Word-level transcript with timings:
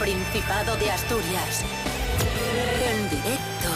Principado 0.00 0.76
de 0.76 0.90
Asturias. 0.90 1.62
En 2.82 3.10
directo 3.10 3.68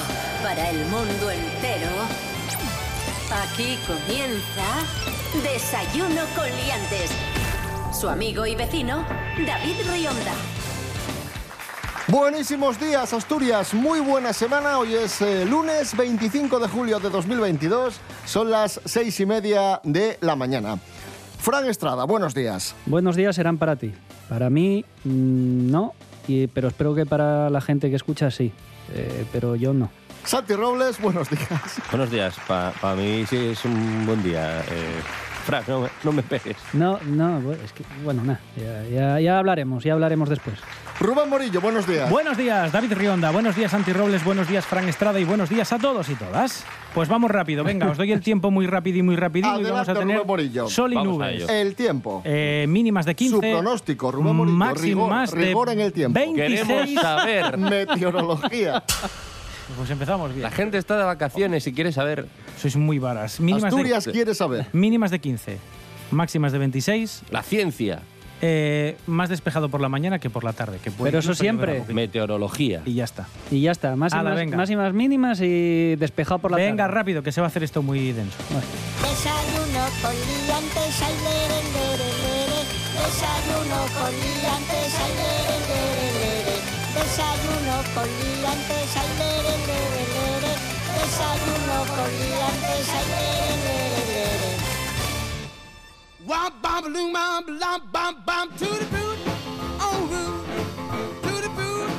para 0.42 0.70
el 0.70 0.78
mundo 0.86 1.30
entero. 1.30 1.90
Aquí 3.30 3.76
comienza 3.86 4.64
Desayuno 5.42 6.22
con 6.34 6.46
Liantes. 6.46 7.10
Su 7.92 8.08
amigo 8.08 8.46
y 8.46 8.54
vecino, 8.54 9.04
David 9.46 9.76
Rionda. 9.92 10.32
Buenísimos 12.08 12.80
días, 12.80 13.12
Asturias. 13.12 13.74
Muy 13.74 14.00
buena 14.00 14.32
semana. 14.32 14.78
Hoy 14.78 14.94
es 14.94 15.20
eh, 15.20 15.44
lunes 15.44 15.94
25 15.94 16.58
de 16.58 16.68
julio 16.68 17.00
de 17.00 17.10
2022. 17.10 18.00
Son 18.24 18.50
las 18.50 18.80
seis 18.86 19.20
y 19.20 19.26
media 19.26 19.78
de 19.84 20.16
la 20.22 20.36
mañana. 20.36 20.78
Fran 21.38 21.66
Estrada, 21.66 22.04
buenos 22.04 22.34
días. 22.34 22.74
Buenos 22.86 23.14
días 23.14 23.36
serán 23.36 23.58
para 23.58 23.76
ti. 23.76 23.92
Para 24.30 24.48
mí, 24.48 24.86
mm, 25.04 25.70
no, 25.70 25.92
y- 26.28 26.46
pero 26.48 26.68
espero 26.68 26.94
que 26.94 27.06
para 27.06 27.50
la 27.50 27.60
gente 27.60 27.90
que 27.90 27.96
escucha 27.96 28.30
sí. 28.30 28.52
Eh, 28.94 29.24
pero 29.32 29.56
yo 29.56 29.72
no. 29.72 29.90
Santi 30.24 30.54
Robles, 30.54 31.00
buenos 31.00 31.28
días. 31.30 31.80
Buenos 31.90 32.10
días, 32.10 32.34
para 32.46 32.94
mí 32.96 33.24
sí 33.28 33.36
es 33.36 33.64
un 33.64 34.06
buen 34.06 34.22
día. 34.22 34.60
Eh, 34.60 35.00
Fran, 35.44 35.62
no, 35.68 35.80
me- 35.82 35.88
no 36.02 36.12
me 36.12 36.22
pegues. 36.22 36.56
No, 36.72 36.98
no, 37.04 37.52
es 37.52 37.72
que, 37.72 37.84
bueno, 38.02 38.22
nada, 38.24 38.40
ya, 38.56 38.84
ya- 38.88 39.20
ya 39.20 39.38
hablaremos, 39.38 39.84
ya 39.84 39.92
hablaremos 39.92 40.30
después. 40.30 40.58
Rubén 41.00 41.28
Morillo, 41.28 41.60
buenos 41.60 41.86
días. 41.88 42.08
Buenos 42.08 42.36
días, 42.36 42.70
David 42.72 42.92
Rionda. 42.92 43.30
Buenos 43.32 43.56
días, 43.56 43.72
Santi 43.72 43.92
Robles. 43.92 44.24
Buenos 44.24 44.48
días, 44.48 44.64
Fran 44.64 44.88
Estrada. 44.88 45.18
Y 45.18 45.24
buenos 45.24 45.50
días 45.50 45.72
a 45.72 45.78
todos 45.78 46.08
y 46.08 46.14
todas. 46.14 46.64
Pues 46.94 47.08
vamos 47.08 47.30
rápido. 47.32 47.64
Venga, 47.64 47.90
os 47.90 47.96
doy 47.98 48.12
el 48.12 48.20
tiempo 48.20 48.50
muy 48.52 48.66
rápido 48.68 48.98
y 48.98 49.02
muy 49.02 49.16
rapidito. 49.16 49.48
y 49.60 49.64
vamos 49.64 49.88
Adelante, 49.88 49.90
a 49.90 49.94
tener 49.94 50.16
Rubén 50.16 50.26
Morillo. 50.28 50.68
sol 50.68 50.92
y 50.92 50.96
Vamos 50.96 51.18
nubes. 51.18 51.48
El 51.48 51.74
tiempo. 51.74 52.22
Eh, 52.24 52.66
mínimas 52.68 53.06
de 53.06 53.14
15. 53.16 53.34
Su 53.34 53.40
pronóstico, 53.40 54.12
Rubén 54.12 54.36
Morillo. 54.36 54.56
Máximas 54.56 55.32
rigor, 55.32 55.46
rigor 55.48 55.68
de 55.68 55.72
en 55.74 55.80
el 55.80 55.92
tiempo. 55.92 56.18
26. 56.18 56.60
Queremos 56.66 57.02
saber. 57.02 57.58
Meteorología. 57.58 58.82
Pues 59.78 59.88
empezamos 59.88 60.28
bien. 60.28 60.42
La 60.42 60.50
gente 60.50 60.76
está 60.76 60.98
de 60.98 61.04
vacaciones 61.04 61.66
y 61.66 61.72
quiere 61.72 61.90
saber. 61.90 62.28
Sois 62.60 62.76
muy 62.76 62.98
varas. 62.98 63.40
Mínimas 63.40 63.64
Asturias 63.72 64.04
de, 64.04 64.12
quiere 64.12 64.34
saber. 64.34 64.66
mínimas 64.74 65.10
de 65.10 65.18
15. 65.20 65.58
Máximas 66.10 66.52
de 66.52 66.58
26. 66.58 67.22
La 67.30 67.42
ciencia, 67.42 68.02
Eh, 68.46 68.96
más 69.06 69.30
despejado 69.30 69.70
por 69.70 69.80
la 69.80 69.88
mañana 69.88 70.18
que 70.18 70.28
por 70.28 70.44
la 70.44 70.52
tarde. 70.52 70.78
Que 70.84 70.90
puede 70.90 71.10
Pero 71.10 71.20
eso 71.20 71.34
siempre. 71.34 71.82
meteorología. 71.88 72.82
Y 72.84 72.92
ya 72.94 73.04
está. 73.04 73.26
Y 73.50 73.62
ya 73.62 73.70
está, 73.72 73.96
máximas, 73.96 74.26
Ala, 74.26 74.34
venga. 74.34 74.56
máximas 74.58 74.92
mínimas 74.92 75.40
y 75.40 75.96
despejado 75.96 76.40
por 76.40 76.50
la 76.50 76.58
Venga, 76.58 76.84
tarde. 76.84 76.94
rápido, 76.94 77.22
que 77.22 77.32
se 77.32 77.40
va 77.40 77.46
a 77.46 77.48
hacer 77.48 77.62
esto 77.62 77.82
muy 77.82 78.12
denso. 78.12 78.36
Desayuno 79.00 79.84
con 80.02 80.12
liantes, 80.12 81.02
ay, 81.02 81.14
lere, 81.24 81.58
lere, 81.72 82.08
lere. 82.20 82.60
Desayuno 83.00 83.80
con 83.96 84.12
liantes, 84.12 84.92
ay, 85.00 85.12
lere, 85.20 85.56
lere, 85.70 86.06
lere. 86.20 86.56
Desayuno 87.00 87.76
con 87.94 88.08
liantes, 88.20 88.90
ay, 89.00 89.10
lere, 89.20 89.54
lere, 89.68 90.02
lere. 90.14 90.52
Desayuno 91.00 91.76
con 91.96 92.10
liantes, 92.12 92.88
lere. 93.08 93.43
Wop 96.26 96.54
bop 96.62 96.84
loom 96.88 97.12
bop 97.12 97.44
lop 97.48 97.82
bop 97.92 98.24
bop 98.24 98.48
to 98.58 98.64
the 98.64 98.86
boot, 98.90 99.18
oh 99.80 100.08
root, 100.10 101.22
to 101.22 101.42
the 101.42 101.48
boot, 101.48 101.90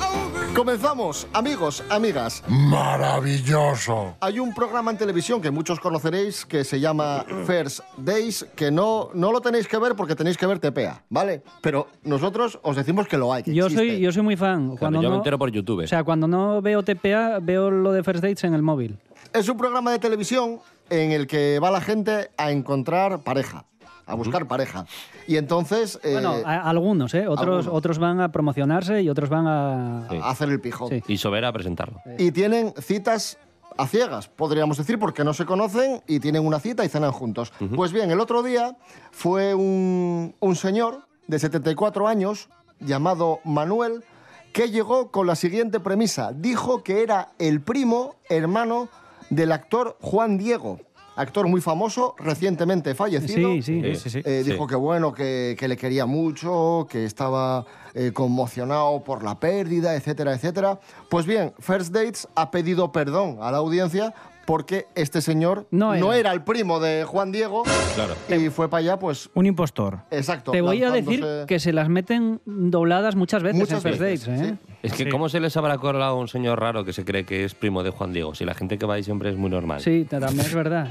oh 0.00 0.30
root. 0.34 0.54
Comenzamos, 0.54 1.26
amigos, 1.34 1.82
amigas. 1.90 2.42
Maravilloso. 2.48 4.14
Hay 4.20 4.38
un 4.38 4.54
programa 4.54 4.90
en 4.90 4.96
televisión 4.96 5.42
que 5.42 5.50
muchos 5.50 5.80
conoceréis 5.80 6.46
que 6.46 6.64
se 6.64 6.80
llama 6.80 7.24
First 7.46 7.80
Days, 7.98 8.46
que 8.56 8.70
no, 8.70 9.10
no 9.12 9.32
lo 9.32 9.40
tenéis 9.40 9.68
que 9.68 9.76
ver 9.78 9.94
porque 9.96 10.14
tenéis 10.14 10.38
que 10.38 10.46
ver 10.46 10.58
TPA, 10.60 11.02
¿vale? 11.10 11.42
Pero 11.60 11.88
nosotros 12.04 12.58
os 12.62 12.76
decimos 12.76 13.06
que 13.06 13.18
lo 13.18 13.32
hay. 13.32 13.42
que 13.42 13.52
Yo 13.54 13.66
existe. 13.66 13.86
soy, 13.86 14.00
yo 14.00 14.12
soy 14.12 14.22
muy 14.22 14.36
fan. 14.36 14.76
Cuando 14.76 15.02
yo 15.02 15.08
me 15.08 15.14
no- 15.14 15.16
entero 15.20 15.38
por 15.38 15.50
YouTube. 15.50 15.84
O 15.84 15.86
sea, 15.86 16.04
cuando 16.04 16.26
no 16.26 16.62
veo 16.62 16.82
TPA, 16.82 17.38
veo 17.42 17.70
lo 17.70 17.92
de 17.92 18.02
First 18.02 18.22
Dates 18.22 18.44
en 18.44 18.54
el 18.54 18.62
móvil. 18.62 18.98
Es 19.32 19.48
un 19.48 19.56
programa 19.58 19.90
de 19.90 19.98
televisión 19.98 20.60
en 20.90 21.10
el 21.12 21.26
que 21.26 21.58
va 21.58 21.70
la 21.70 21.80
gente 21.80 22.30
a 22.36 22.52
encontrar 22.52 23.18
pareja, 23.20 23.64
a 24.06 24.14
buscar 24.14 24.46
pareja. 24.46 24.86
Y 25.26 25.36
entonces 25.36 25.98
eh, 26.02 26.12
Bueno, 26.14 26.34
a- 26.44 26.68
algunos, 26.68 27.14
¿eh? 27.14 27.26
Otros, 27.28 27.40
algunos. 27.66 27.66
otros 27.68 27.98
van 27.98 28.20
a 28.20 28.30
promocionarse 28.32 29.02
y 29.02 29.08
otros 29.08 29.28
van 29.28 29.46
a... 29.46 30.06
Sí. 30.10 30.16
a 30.22 30.30
hacer 30.30 30.48
el 30.50 30.60
pijo. 30.60 30.88
Sí. 30.88 31.02
Y 31.08 31.16
Sobera 31.18 31.48
a 31.48 31.52
presentarlo. 31.52 32.00
Y 32.18 32.30
tienen 32.32 32.72
citas 32.80 33.38
a 33.76 33.86
ciegas, 33.88 34.28
podríamos 34.28 34.76
decir, 34.78 34.98
porque 35.00 35.24
no 35.24 35.34
se 35.34 35.46
conocen 35.46 36.00
y 36.06 36.20
tienen 36.20 36.46
una 36.46 36.60
cita 36.60 36.84
y 36.84 36.88
cenan 36.88 37.10
juntos. 37.12 37.52
Pues 37.74 37.92
bien, 37.92 38.10
el 38.10 38.20
otro 38.20 38.42
día 38.42 38.76
fue 39.10 39.54
un, 39.54 40.34
un 40.38 40.54
señor 40.56 41.00
de 41.26 41.38
74 41.38 42.06
años 42.06 42.48
llamado 42.78 43.40
Manuel 43.44 44.04
que 44.52 44.70
llegó 44.70 45.10
con 45.10 45.26
la 45.26 45.34
siguiente 45.34 45.80
premisa. 45.80 46.30
Dijo 46.32 46.84
que 46.84 47.02
era 47.02 47.30
el 47.40 47.60
primo 47.62 48.14
hermano 48.28 48.88
del 49.30 49.50
actor 49.50 49.96
Juan 50.00 50.38
Diego, 50.38 50.78
actor 51.16 51.46
muy 51.48 51.60
famoso, 51.60 52.14
recientemente 52.18 52.94
fallecido. 52.94 53.52
Sí, 53.54 53.62
sí. 53.62 53.82
Sí, 53.82 53.94
sí, 53.96 54.10
sí. 54.10 54.18
Eh, 54.24 54.42
Sí. 54.44 54.50
Dijo 54.52 54.66
que 54.66 54.74
bueno, 54.76 55.12
que, 55.12 55.56
que 55.58 55.68
le 55.68 55.76
quería 55.76 56.06
mucho, 56.06 56.86
que 56.90 57.04
estaba 57.04 57.64
eh, 57.94 58.10
conmocionado 58.12 59.02
por 59.04 59.22
la 59.22 59.38
pérdida, 59.38 59.94
etcétera, 59.94 60.34
etcétera. 60.34 60.80
Pues 61.08 61.26
bien, 61.26 61.52
First 61.58 61.92
Dates 61.92 62.28
ha 62.34 62.50
pedido 62.50 62.90
perdón 62.92 63.38
a 63.40 63.50
la 63.50 63.58
audiencia 63.58 64.12
porque 64.46 64.86
este 64.94 65.20
señor 65.20 65.66
No 65.70 65.94
no 65.96 66.12
era. 66.12 66.32
el 66.32 66.42
primo 66.42 66.80
de 66.80 67.04
Juan 67.04 67.32
Diego 67.32 67.62
Claro. 67.94 68.14
y 68.28 68.50
fue 68.50 68.68
para 68.68 68.80
allá, 68.80 68.98
pues, 68.98 69.30
Un 69.34 69.46
impostor. 69.46 70.00
exacto. 70.10 70.52
Te 70.52 70.60
voy 70.60 70.82
a 70.82 70.90
decir 70.90 71.24
que 71.46 71.58
se 71.58 71.72
las 71.72 71.88
meten 71.88 72.40
dobladas 72.44 73.16
muchas 73.16 73.42
veces 73.42 73.60
Muchas 73.60 73.76
en 73.84 73.90
First 73.92 74.00
veces, 74.00 74.26
Dates, 74.26 74.50
¿eh? 74.52 74.56
Es 74.82 74.92
que, 74.92 75.04
Sí. 75.04 75.10
¿cómo 75.10 75.28
se 75.28 75.40
les 75.40 75.56
habrá 75.56 75.78
colado 75.78 76.12
a 76.16 76.18
un 76.18 76.28
señor 76.28 76.60
raro 76.60 76.84
que 76.84 76.92
se 76.92 77.04
cree 77.04 77.24
que 77.24 77.44
es 77.44 77.54
primo 77.54 77.82
de 77.82 77.90
Juan 77.90 78.12
Diego? 78.12 78.34
Si 78.34 78.44
la 78.44 78.54
gente 78.54 78.76
que 78.78 78.84
va 78.86 78.94
ahí 78.94 79.02
siempre 79.02 79.30
es 79.30 79.36
muy 79.36 79.48
normal. 79.50 79.80
Sí, 79.80 80.04
también 80.08 80.40
es 80.40 80.54
verdad. 80.54 80.88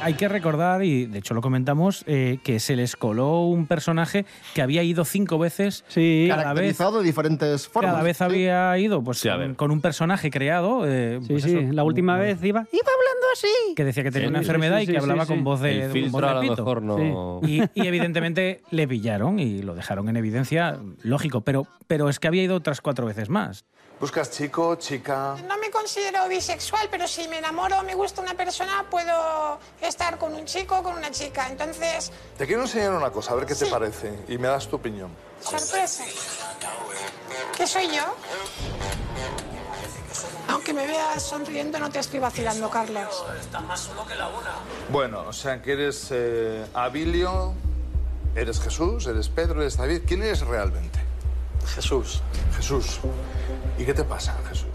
Hay 0.00 0.14
que 0.14 0.28
recordar, 0.28 0.84
y 0.84 1.06
de 1.06 1.18
hecho 1.18 1.34
lo 1.34 1.40
comentamos, 1.42 2.04
eh, 2.06 2.38
que 2.44 2.60
se 2.60 2.76
les 2.76 2.94
coló 2.96 3.42
un 3.42 3.66
personaje 3.66 4.24
que 4.54 4.62
había 4.62 4.82
ido 4.82 5.04
cinco 5.04 5.38
veces. 5.38 5.84
Sí, 5.88 6.26
cada 6.28 6.38
vez, 6.38 6.46
caracterizado 6.54 6.98
de 7.00 7.04
diferentes 7.04 7.68
formas. 7.68 7.92
cada 7.92 8.04
vez 8.04 8.16
sí. 8.18 8.24
había 8.24 8.78
ido 8.78 9.02
pues, 9.02 9.18
Sí, 9.18 9.28
a 9.28 9.54
con, 9.56 9.70
un 9.70 9.80
personaje 9.80 10.30
creado. 10.30 10.84
eh, 10.86 11.18
sí, 11.22 11.28
pues 11.28 11.42
sí. 11.42 11.50
eso, 11.56 11.72
La 11.72 11.82
última 11.82 12.14
un- 12.14 12.20
vez 12.20 12.38
iba... 12.44 12.60
Iba 12.72 12.88
hablando 12.92 13.26
así. 13.32 13.74
Que 13.74 13.84
decía 13.84 14.02
que 14.04 14.10
tenía 14.12 14.28
Sí, 14.28 14.30
una 14.30 14.38
sí, 14.38 14.44
enfermedad 14.44 14.76
sí, 14.78 14.82
y 14.84 14.86
que 14.86 14.92
sí, 14.92 14.98
hablaba 14.98 15.24
sí, 15.24 15.28
con 15.28 15.38
sí. 15.38 15.42
voz 15.44 15.60
de. 15.60 15.70
El 15.72 15.80
con 15.80 15.88
voz 15.88 15.92
filtro 16.02 16.20
de 16.20 16.28
a 16.28 16.34
lo 16.34 16.40
pito. 16.42 16.56
mejor 16.56 16.82
no. 16.82 17.40
Y, 17.42 17.62
y 17.74 17.86
evidentemente 17.86 18.62
le 18.70 18.86
pillaron 18.88 19.38
y 19.40 19.62
lo 19.62 19.74
dejaron 19.74 20.08
en 20.08 20.16
evidencia, 20.16 20.78
lógico, 21.02 21.40
pero, 21.42 21.66
pero 21.86 22.08
es 22.08 22.18
que 22.20 22.28
había 22.28 22.42
ido 22.44 22.54
otras 22.56 22.80
cuatro 22.80 23.04
veces 23.06 23.28
más. 23.28 23.64
¿Buscas 24.00 24.30
chico, 24.30 24.76
chica? 24.76 25.34
No 25.48 25.58
me 25.58 25.70
considero 25.72 26.28
bisexual, 26.28 26.86
pero 26.88 27.08
si 27.08 27.26
me 27.26 27.38
enamoro 27.38 27.80
o 27.80 27.82
me 27.82 27.96
gusta 27.96 28.22
una 28.22 28.34
persona, 28.34 28.84
puedo 28.88 29.58
estar 29.88 30.18
con 30.18 30.34
un 30.34 30.44
chico 30.44 30.78
o 30.78 30.82
con 30.82 30.96
una 30.96 31.10
chica. 31.10 31.48
Entonces, 31.48 32.10
Te 32.36 32.46
quiero 32.46 32.62
enseñar 32.62 32.92
una 32.92 33.10
cosa, 33.10 33.32
a 33.32 33.36
ver 33.36 33.46
qué 33.46 33.54
te 33.54 33.66
parece. 33.66 34.12
Y 34.28 34.38
me 34.38 34.48
das 34.48 34.68
tu 34.68 34.76
opinión. 34.76 35.10
sorpresa. 35.40 36.04
¿Qué 37.56 37.66
soy 37.66 37.88
yo? 37.88 38.02
Aunque 40.48 40.72
me 40.72 40.86
veas 40.86 41.22
sonriendo, 41.22 41.78
no 41.78 41.90
te 41.90 41.98
estoy 41.98 42.20
vacilando, 42.20 42.70
Carlos. 42.70 43.24
Bueno, 44.90 45.24
o 45.26 45.32
sea 45.32 45.60
que 45.60 45.72
eres 45.72 46.08
eh, 46.10 46.66
Abilio, 46.72 47.52
eres 48.34 48.60
Jesús, 48.60 49.06
eres 49.06 49.28
Pedro, 49.28 49.60
eres 49.60 49.76
David. 49.76 50.02
¿Quién 50.06 50.22
eres 50.22 50.40
realmente? 50.40 50.98
Jesús. 51.74 52.22
Jesús. 52.56 53.00
¿Y 53.76 53.84
qué 53.84 53.92
te 53.92 54.04
pasa, 54.04 54.34
Jesús? 54.48 54.67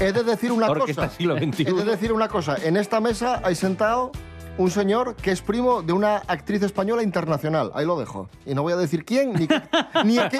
He 0.00 0.12
de 0.12 0.22
decir 0.24 0.52
una 0.52 0.68
cosa. 0.68 1.08
siglo 1.10 1.36
XXI. 1.36 1.62
He 1.68 1.72
de 1.72 1.84
decir 1.84 2.12
una 2.12 2.28
cosa. 2.28 2.56
En 2.62 2.76
esta 2.76 3.00
mesa 3.00 3.40
hay 3.44 3.54
sentado 3.54 4.10
un 4.56 4.70
señor 4.70 5.16
que 5.16 5.30
es 5.32 5.40
primo 5.42 5.82
de 5.82 5.92
una 5.92 6.16
actriz 6.28 6.62
española 6.62 7.02
internacional. 7.02 7.70
Ahí 7.74 7.84
lo 7.86 7.98
dejo. 7.98 8.28
Y 8.46 8.54
no 8.54 8.62
voy 8.62 8.72
a 8.72 8.76
decir 8.76 9.04
quién 9.04 9.32
ni 9.32 9.46
qué, 9.46 9.60
ni 10.04 10.16
qué, 10.28 10.38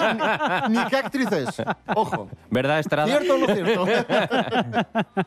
ni- 0.69 0.77
ni 0.77 0.85
qué 0.87 0.97
actriz 0.97 1.31
es. 1.31 1.61
Ojo. 1.95 2.29
¿Verdad, 2.49 2.79
Estrada? 2.79 3.07
¿Cierto 3.07 3.35
o 3.35 3.37
no 3.37 3.45
cierto? 3.53 3.85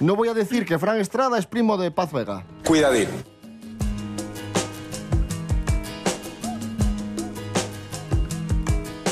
No 0.00 0.16
voy 0.16 0.26
a 0.28 0.34
decir 0.34 0.64
que 0.66 0.76
Fran 0.76 0.98
Estrada 0.98 1.38
es 1.38 1.46
primo 1.46 1.76
de 1.76 1.92
Paz 1.92 2.12
Vega. 2.12 2.42
Cuidadín. 2.66 3.06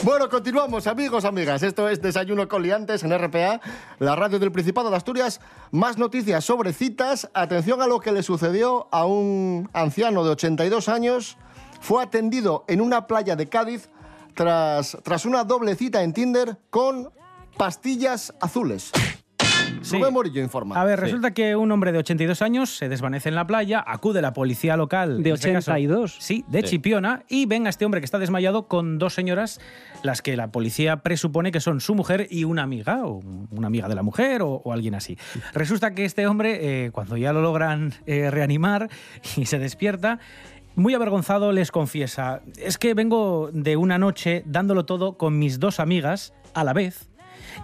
Bueno, 0.05 0.29
continuamos, 0.29 0.89
amigos, 0.89 1.25
amigas. 1.25 1.63
Esto 1.63 1.89
es 1.89 2.03
Desayuno 2.03 2.49
con 2.49 2.65
Liantes 2.65 3.05
en 3.05 3.17
RPA, 3.17 3.61
la 4.01 4.17
radio 4.17 4.41
del 4.41 4.51
Principado 4.51 4.91
de 4.91 4.97
Asturias. 4.97 5.41
Más 5.71 5.97
noticias 5.97 6.45
sobre 6.45 6.73
citas. 6.73 7.31
Atención 7.35 7.81
a 7.81 7.87
lo 7.87 8.01
que 8.01 8.11
le 8.11 8.25
sucedió 8.25 8.89
a 8.91 9.07
un 9.07 9.71
anciano 9.73 10.25
de 10.25 10.31
82 10.31 10.89
años. 10.89 11.37
Fue 11.81 12.03
atendido 12.03 12.65
en 12.67 12.81
una 12.81 13.07
playa 13.07 13.37
de 13.37 13.49
Cádiz 13.49 13.91
tras, 14.35 14.99
tras 15.05 15.25
una 15.25 15.45
doble 15.45 15.77
cita 15.77 16.03
en 16.03 16.13
Tinder 16.13 16.59
con 16.71 17.13
pastillas 17.57 18.35
azules. 18.41 18.91
Sí. 19.83 19.99
Rubén 19.99 20.13
Morillo 20.15 20.41
informa. 20.43 20.81
A 20.81 20.85
ver, 20.85 21.01
resulta 21.01 21.33
que 21.33 21.57
un 21.57 21.71
hombre 21.73 21.93
de 21.93 21.99
82 21.99 22.43
años 22.43 22.77
se 22.77 22.89
desvanece 22.89 23.29
en 23.29 23.35
la 23.35 23.47
playa, 23.47 23.83
acude 23.87 24.23
la 24.23 24.33
policía 24.33 24.77
local. 24.77 25.23
De 25.23 25.31
en 25.31 25.35
este 25.35 25.53
caso- 25.53 25.71
82. 25.73 26.17
sí, 26.21 26.45
de 26.49 26.61
Sí. 26.63 26.69
Chipiona, 26.69 27.25
y 27.29 27.47
ven 27.47 27.67
a 27.67 27.71
este 27.71 27.85
hombre 27.85 28.01
que 28.01 28.05
está 28.05 28.19
desmayado 28.19 28.69
con 28.69 28.99
dos 28.99 29.15
señoras, 29.15 29.61
las 30.03 30.23
que 30.23 30.37
la 30.37 30.51
policía 30.53 30.99
presupone 30.99 31.53
que 31.53 31.61
son 31.61 31.81
su 31.81 31.95
mujer 31.95 32.27
y 32.31 32.45
una 32.45 32.63
amiga, 32.63 33.05
o 33.05 33.21
una 33.51 33.67
amiga 33.67 33.89
de 33.89 33.95
la 33.95 34.03
mujer, 34.03 34.43
o, 34.43 34.63
o 34.65 34.73
alguien 34.73 34.95
así. 34.95 35.19
Resulta 35.53 35.95
que 35.95 36.05
este 36.05 36.27
hombre, 36.27 36.87
eh, 36.87 36.91
cuando 36.91 37.17
ya 37.17 37.33
lo 37.33 37.43
logran 37.43 37.93
eh, 38.07 38.31
reanimar 38.31 38.89
y 39.37 39.47
se 39.47 39.59
despierta, 39.59 40.19
muy 40.75 40.95
avergonzado 40.95 41.53
les 41.53 41.71
confiesa, 41.71 42.41
es 42.57 42.79
que 42.79 42.95
vengo 42.95 43.51
de 43.53 43.77
una 43.77 43.99
noche 43.99 44.43
dándolo 44.47 44.87
todo 44.87 45.19
con 45.19 45.39
mis 45.39 45.61
dos 45.61 45.81
amigas 45.81 46.33
a 46.55 46.65
la 46.65 46.73
vez, 46.73 47.11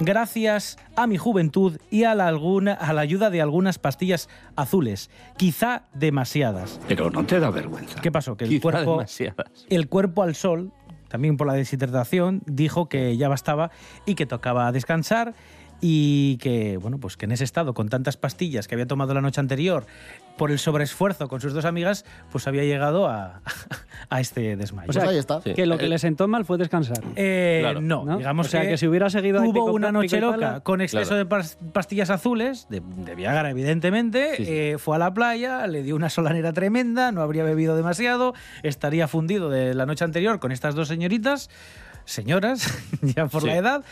gracias 0.00 0.78
a 0.96 1.06
mi 1.06 1.16
juventud 1.18 1.78
y 1.90 2.04
a 2.04 2.14
la, 2.14 2.28
alguna, 2.28 2.72
a 2.72 2.92
la 2.92 3.00
ayuda 3.00 3.30
de 3.30 3.40
algunas 3.42 3.78
pastillas 3.78 4.28
azules, 4.56 5.10
quizá 5.36 5.84
demasiadas. 5.94 6.80
Pero 6.88 7.10
no 7.10 7.24
te 7.24 7.40
da 7.40 7.50
vergüenza. 7.50 8.00
¿Qué 8.00 8.10
pasó? 8.12 8.36
Que 8.36 8.44
el 8.44 8.50
Quizá 8.50 8.62
cuerpo, 8.62 8.92
demasiadas. 8.92 9.66
el 9.68 9.88
cuerpo 9.88 10.22
al 10.22 10.34
sol, 10.34 10.72
también 11.08 11.36
por 11.36 11.46
la 11.46 11.54
deshidratación, 11.54 12.42
dijo 12.46 12.88
que 12.88 13.16
ya 13.16 13.28
bastaba 13.28 13.70
y 14.04 14.14
que 14.14 14.26
tocaba 14.26 14.70
descansar 14.72 15.34
y 15.80 16.36
que, 16.38 16.76
bueno, 16.76 16.98
pues 16.98 17.16
que 17.16 17.26
en 17.26 17.32
ese 17.32 17.44
estado, 17.44 17.72
con 17.74 17.88
tantas 17.88 18.16
pastillas 18.16 18.66
que 18.66 18.74
había 18.74 18.86
tomado 18.86 19.14
la 19.14 19.20
noche 19.20 19.40
anterior, 19.40 19.86
por 20.36 20.50
el 20.50 20.58
sobreesfuerzo 20.58 21.28
con 21.28 21.40
sus 21.40 21.52
dos 21.52 21.64
amigas, 21.64 22.04
pues 22.30 22.46
había 22.46 22.62
llegado 22.64 23.06
a, 23.08 23.42
a 24.10 24.20
este 24.20 24.56
desmayo. 24.56 24.90
O 24.90 24.92
sea, 24.92 25.02
Pues 25.02 25.12
ahí 25.14 25.18
está. 25.18 25.40
Sí. 25.42 25.54
que 25.54 25.66
lo 25.66 25.78
que 25.78 25.86
Eh, 25.86 25.88
le 25.88 25.98
sentó 25.98 26.26
mal 26.28 26.44
fue 26.44 26.58
descansar. 26.58 27.00
Eh, 27.16 27.58
Claro. 27.62 27.80
no, 27.80 28.04
¿no? 28.04 28.18
digamos 28.18 28.46
O 28.46 28.50
sea, 28.50 28.62
que 28.62 28.76
si 28.76 28.86
hubiera 28.86 29.10
seguido 29.10 29.40
Hubo 29.42 29.52
pico- 29.52 29.72
una 29.72 29.90
noche 29.92 30.20
pala. 30.20 30.36
loca 30.36 30.60
con 30.60 30.80
exceso 30.80 31.10
Claro. 31.10 31.24
de 31.24 31.28
pas- 31.28 31.56
pastillas 31.72 32.10
azules, 32.10 32.66
de, 32.70 32.80
de 33.04 33.14
Viagra, 33.14 33.50
evidentemente. 33.50 34.36
Sí, 34.36 34.44
sí. 34.46 34.52
eh, 34.52 34.76
fue 34.78 34.96
a 34.96 34.98
la 34.98 35.12
playa, 35.14 35.66
le 35.66 35.82
dio 35.82 35.96
una 35.96 36.08
solanera 36.10 36.52
tremenda, 36.52 37.10
no 37.12 37.22
habría 37.22 37.42
bebido 37.44 37.76
demasiado, 37.76 38.34
estaría 38.62 39.08
fundido 39.08 39.48
de 39.50 39.74
la 39.74 39.86
noche 39.86 40.04
anterior 40.04 40.38
con 40.40 40.52
estas 40.52 40.74
dos 40.76 40.88
señoritas, 40.88 41.50
señoras, 42.04 42.66
ya 43.02 43.26
por 43.26 43.42
Sí. 43.42 43.48
la 43.48 43.56
edad. 43.56 43.84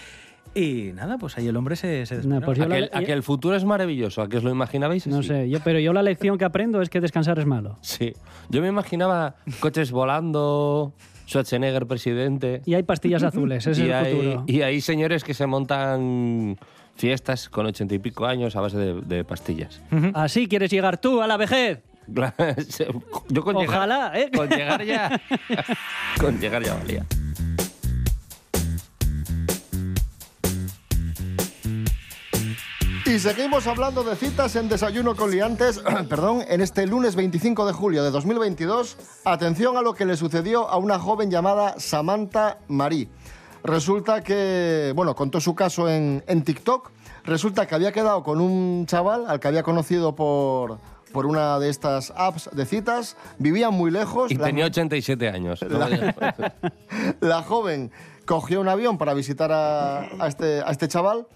Y 0.58 0.92
nada, 0.94 1.18
pues 1.18 1.36
ahí 1.36 1.46
el 1.48 1.56
hombre 1.56 1.76
se, 1.76 2.06
se 2.06 2.26
No, 2.26 2.40
pues 2.40 2.56
yo 2.56 2.64
¿A 2.64 2.66
que, 2.68 2.70
la- 2.70 2.86
el, 2.86 2.90
a 2.92 3.00
que 3.02 3.12
el 3.12 3.22
futuro 3.22 3.54
es 3.56 3.64
maravilloso? 3.66 4.22
¿A 4.22 4.28
que 4.28 4.38
os 4.38 4.42
lo 4.44 4.50
imaginabais? 4.50 5.06
No 5.06 5.18
así? 5.18 5.28
sé, 5.28 5.50
yo, 5.50 5.60
pero 5.60 5.78
yo 5.78 5.92
la 5.92 6.02
lección 6.02 6.38
que 6.38 6.46
aprendo 6.46 6.80
es 6.80 6.88
que 6.88 7.00
descansar 7.02 7.38
es 7.38 7.44
malo. 7.44 7.76
Sí. 7.82 8.14
Yo 8.48 8.62
me 8.62 8.68
imaginaba 8.68 9.36
coches 9.60 9.90
volando, 9.90 10.94
Schwarzenegger 11.28 11.86
presidente. 11.86 12.62
Y 12.64 12.72
hay 12.74 12.84
pastillas 12.84 13.22
azules, 13.22 13.66
ese 13.66 13.72
es 13.72 13.78
y 13.80 13.82
el 13.90 13.92
hay, 13.94 14.14
futuro. 14.14 14.44
y 14.46 14.62
hay 14.62 14.80
señores 14.80 15.24
que 15.24 15.34
se 15.34 15.46
montan 15.46 16.56
fiestas 16.94 17.50
con 17.50 17.66
ochenta 17.66 17.94
y 17.94 17.98
pico 17.98 18.24
años 18.24 18.56
a 18.56 18.62
base 18.62 18.78
de, 18.78 19.00
de 19.02 19.24
pastillas. 19.24 19.82
Así 20.14 20.48
quieres 20.48 20.70
llegar 20.70 20.98
tú 20.98 21.20
a 21.20 21.26
la 21.26 21.36
vejez. 21.36 21.82
Yo 23.28 23.42
con 23.42 23.56
Ojalá, 23.56 24.12
llegar, 24.14 24.16
¿eh? 24.16 24.30
Con 24.34 24.48
llegar 24.48 24.84
ya. 24.84 25.20
con 26.20 26.38
llegar 26.40 26.62
ya 26.62 26.74
valía. 26.74 27.04
Y 33.16 33.18
seguimos 33.18 33.66
hablando 33.66 34.04
de 34.04 34.14
citas 34.14 34.56
en 34.56 34.68
Desayuno 34.68 35.16
con 35.16 35.30
Liantes, 35.30 35.78
perdón, 36.10 36.44
en 36.48 36.60
este 36.60 36.86
lunes 36.86 37.16
25 37.16 37.64
de 37.64 37.72
julio 37.72 38.04
de 38.04 38.10
2022. 38.10 38.98
Atención 39.24 39.78
a 39.78 39.80
lo 39.80 39.94
que 39.94 40.04
le 40.04 40.18
sucedió 40.18 40.68
a 40.68 40.76
una 40.76 40.98
joven 40.98 41.30
llamada 41.30 41.80
Samantha 41.80 42.58
Marí. 42.68 43.08
Resulta 43.64 44.20
que, 44.20 44.92
bueno, 44.94 45.14
contó 45.14 45.40
su 45.40 45.54
caso 45.54 45.88
en, 45.88 46.24
en 46.26 46.44
TikTok. 46.44 46.90
Resulta 47.24 47.66
que 47.66 47.74
había 47.74 47.90
quedado 47.90 48.22
con 48.22 48.38
un 48.38 48.84
chaval 48.84 49.24
al 49.26 49.40
que 49.40 49.48
había 49.48 49.62
conocido 49.62 50.14
por, 50.14 50.78
por 51.12 51.26
una 51.26 51.58
de 51.58 51.68
estas 51.70 52.12
apps 52.16 52.50
de 52.52 52.64
citas. 52.66 53.16
Vivían 53.38 53.72
muy 53.74 53.90
lejos. 53.90 54.30
Y 54.30 54.36
La- 54.36 54.46
tenía 54.46 54.66
87 54.66 55.28
años. 55.28 55.60
la 57.20 57.42
joven 57.42 57.90
cogió 58.24 58.60
un 58.60 58.68
avión 58.68 58.98
para 58.98 59.14
visitar 59.14 59.52
a, 59.52 60.00
a 60.20 60.26
este, 60.26 60.60
a 60.60 60.70
este 60.72 60.88
chaval 60.88 61.26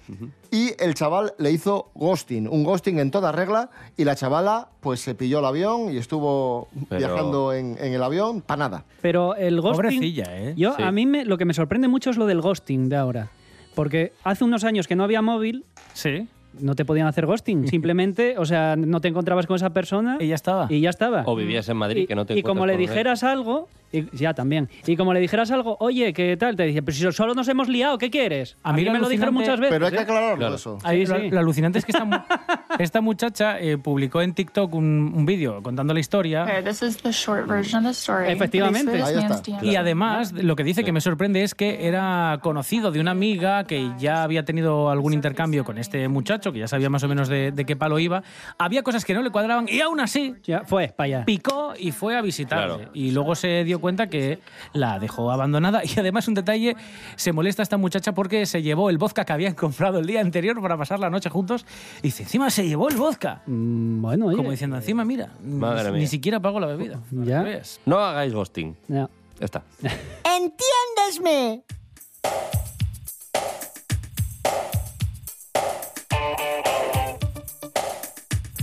y 0.50 0.72
el 0.82 0.94
chaval 0.94 1.34
le 1.38 1.52
hizo 1.52 1.92
ghosting, 1.94 2.48
un 2.48 2.64
ghosting 2.64 2.98
en 2.98 3.12
toda 3.12 3.30
regla 3.30 3.70
y 3.96 4.02
la 4.04 4.16
chavala 4.16 4.70
pues 4.80 4.98
se 5.00 5.14
pilló 5.14 5.38
el 5.38 5.44
avión 5.44 5.92
y 5.92 5.98
estuvo 5.98 6.66
Pero- 6.88 6.98
viajando 6.98 7.52
en, 7.52 7.76
en 7.80 7.92
el 7.92 8.02
avión 8.02 8.40
para 8.42 8.58
nada. 8.58 8.84
Pero 9.02 9.36
el 9.36 9.60
ghosting... 9.60 9.76
Pobrecilla, 9.84 10.24
¿eh? 10.36 10.54
Yo, 10.56 10.74
Sí. 10.74 10.82
a 10.82 10.90
mí 10.90 11.06
me, 11.06 11.24
lo 11.24 11.38
que 11.38 11.44
me 11.44 11.54
sorprende 11.54 11.86
mucho 11.86 12.10
es 12.10 12.16
lo 12.16 12.26
del 12.26 12.40
ghosting 12.40 12.88
de 12.88 12.96
ahora. 12.96 13.30
Porque 13.76 14.12
hace 14.24 14.42
unos 14.42 14.64
años 14.64 14.88
que 14.88 14.96
no 14.96 15.04
había 15.04 15.22
móvil, 15.22 15.64
Sí. 15.94 16.26
No 16.58 16.74
te 16.74 16.84
podían 16.84 17.06
hacer 17.06 17.26
ghosting. 17.26 17.66
Simplemente, 17.68 18.36
o 18.38 18.44
sea, 18.44 18.76
no 18.76 19.00
te 19.00 19.08
encontrabas 19.08 19.46
con 19.46 19.56
esa 19.56 19.70
persona 19.70 20.18
Y 20.20 20.28
ya 20.28 20.34
estaba. 20.34 20.66
y 20.68 20.80
ya 20.80 20.90
estaba. 20.90 21.22
O 21.26 21.36
vivías 21.36 21.68
en 21.68 21.76
Madrid, 21.76 22.02
y, 22.02 22.06
que 22.06 22.14
no 22.14 22.26
te 22.26 22.38
y 22.38 22.42
como 22.42 22.66
le 22.66 22.76
dijeras 22.76 23.22
algo, 23.22 23.68
y, 23.92 24.04
ya 24.16 24.34
también. 24.34 24.68
Y 24.86 24.96
como 24.96 25.12
le 25.14 25.20
dijeras 25.20 25.50
algo, 25.50 25.76
oye, 25.80 26.12
¿qué 26.12 26.36
tal? 26.36 26.56
Te 26.56 26.64
dice, 26.64 26.82
pero 26.82 26.96
si 26.96 27.12
solo 27.12 27.34
nos 27.34 27.48
hemos 27.48 27.68
liado, 27.68 27.98
¿qué 27.98 28.10
quieres? 28.10 28.56
A, 28.62 28.70
A 28.70 28.72
mí 28.72 28.80
mí 28.80 28.84
lo 28.86 28.92
me 28.92 28.98
lo 29.00 29.08
dijeron 29.08 29.34
muchas 29.34 29.58
veces. 29.58 29.74
Pero 29.74 29.86
hay 29.86 29.92
que 29.92 29.98
¿eh? 29.98 30.02
aclararlo 30.02 30.36
Claro. 30.36 30.54
eso. 30.54 30.78
Ahí 30.84 31.06
lo, 31.06 31.18
sí. 31.18 31.30
lo 31.30 31.40
alucinante 31.40 31.78
es 31.78 31.84
que 31.84 31.92
esta, 31.92 32.04
mu- 32.04 32.16
esta 32.78 33.00
muchacha 33.00 33.58
eh, 33.60 33.78
publicó 33.78 34.22
en 34.22 34.34
TikTok 34.34 34.74
un, 34.74 35.12
un 35.14 35.26
vídeo 35.26 35.62
contando 35.62 35.92
la 35.94 36.00
historia. 36.00 36.44
Okay, 36.44 36.62
this 36.64 36.82
is 36.82 36.96
the 36.98 37.10
short 37.12 37.46
version 37.46 37.84
of 37.86 37.92
the 37.92 37.98
story. 37.98 38.30
Efectivamente. 38.30 39.02
Ahí 39.02 39.14
this 39.14 39.24
está. 39.36 39.64
Y 39.64 39.76
además, 39.76 40.32
lo 40.32 40.56
que 40.56 40.64
dice 40.64 40.84
que 40.84 40.92
me 40.92 41.00
sorprende 41.00 41.42
es 41.42 41.54
que 41.54 41.86
era 41.86 42.38
conocido 42.42 42.90
de 42.92 43.00
una 43.00 43.10
amiga 43.10 43.64
que 43.64 43.90
ya 43.98 44.22
había 44.22 44.44
tenido 44.44 44.90
algún 44.90 45.12
intercambio 45.12 45.64
con 45.64 45.78
este 45.78 46.08
muchacho, 46.08 46.52
que 46.52 46.58
ya 46.60 46.68
sabía 46.68 46.90
más 46.90 47.02
o 47.02 47.08
menos 47.08 47.28
de, 47.28 47.52
de 47.52 47.64
qué 47.64 47.76
palo 47.76 47.98
iba. 47.98 48.22
Había 48.58 48.82
cosas 48.82 49.04
que 49.04 49.14
no 49.14 49.22
le 49.22 49.30
cuadraban 49.30 49.66
y 49.68 49.80
aún 49.80 50.00
así 50.00 50.34
Ya, 50.44 50.62
fue, 50.64 50.92
para 50.96 51.04
allá. 51.06 51.24
picó 51.24 51.74
y 51.78 51.90
fue 51.92 52.16
a 52.16 52.22
visitarle. 52.22 52.74
Claro. 52.76 52.90
Y 52.94 53.10
luego 53.12 53.34
se 53.34 53.64
dio 53.64 53.79
cuenta 53.80 54.08
que 54.08 54.38
la 54.72 54.98
dejó 54.98 55.30
abandonada. 55.30 55.82
Y 55.90 55.98
además, 55.98 56.28
un 56.28 56.34
detalle, 56.34 56.76
se 57.16 57.32
molesta 57.32 57.62
esta 57.62 57.76
muchacha 57.76 58.12
porque 58.12 58.46
se 58.46 58.62
llevó 58.62 58.90
el 58.90 58.98
vodka 58.98 59.24
que 59.24 59.32
habían 59.32 59.54
comprado 59.56 59.98
el 59.98 60.06
día 60.06 60.20
anterior 60.20 60.60
para 60.60 60.76
pasar 60.76 61.00
la 61.00 61.10
noche 61.10 61.30
juntos. 61.30 61.66
Y 61.98 62.02
dice, 62.08 62.22
encima 62.22 62.50
se 62.50 62.66
llevó 62.66 62.88
el 62.88 62.96
vodka. 62.96 63.42
Mm, 63.46 64.02
bueno, 64.02 64.26
oye. 64.26 64.36
Como 64.36 64.50
diciendo, 64.50 64.76
encima, 64.76 65.04
mira, 65.04 65.30
Madre 65.42 65.90
ni 65.92 66.06
siquiera 66.06 66.40
pago 66.40 66.60
la 66.60 66.66
bebida. 66.66 67.00
Ya. 67.10 67.44
No 67.86 67.98
hagáis 67.98 68.32
ghosting. 68.32 68.76
Ya. 68.88 69.08
Ya 69.38 69.44
está. 69.44 69.62
¡Entiéndesme! 70.24 71.64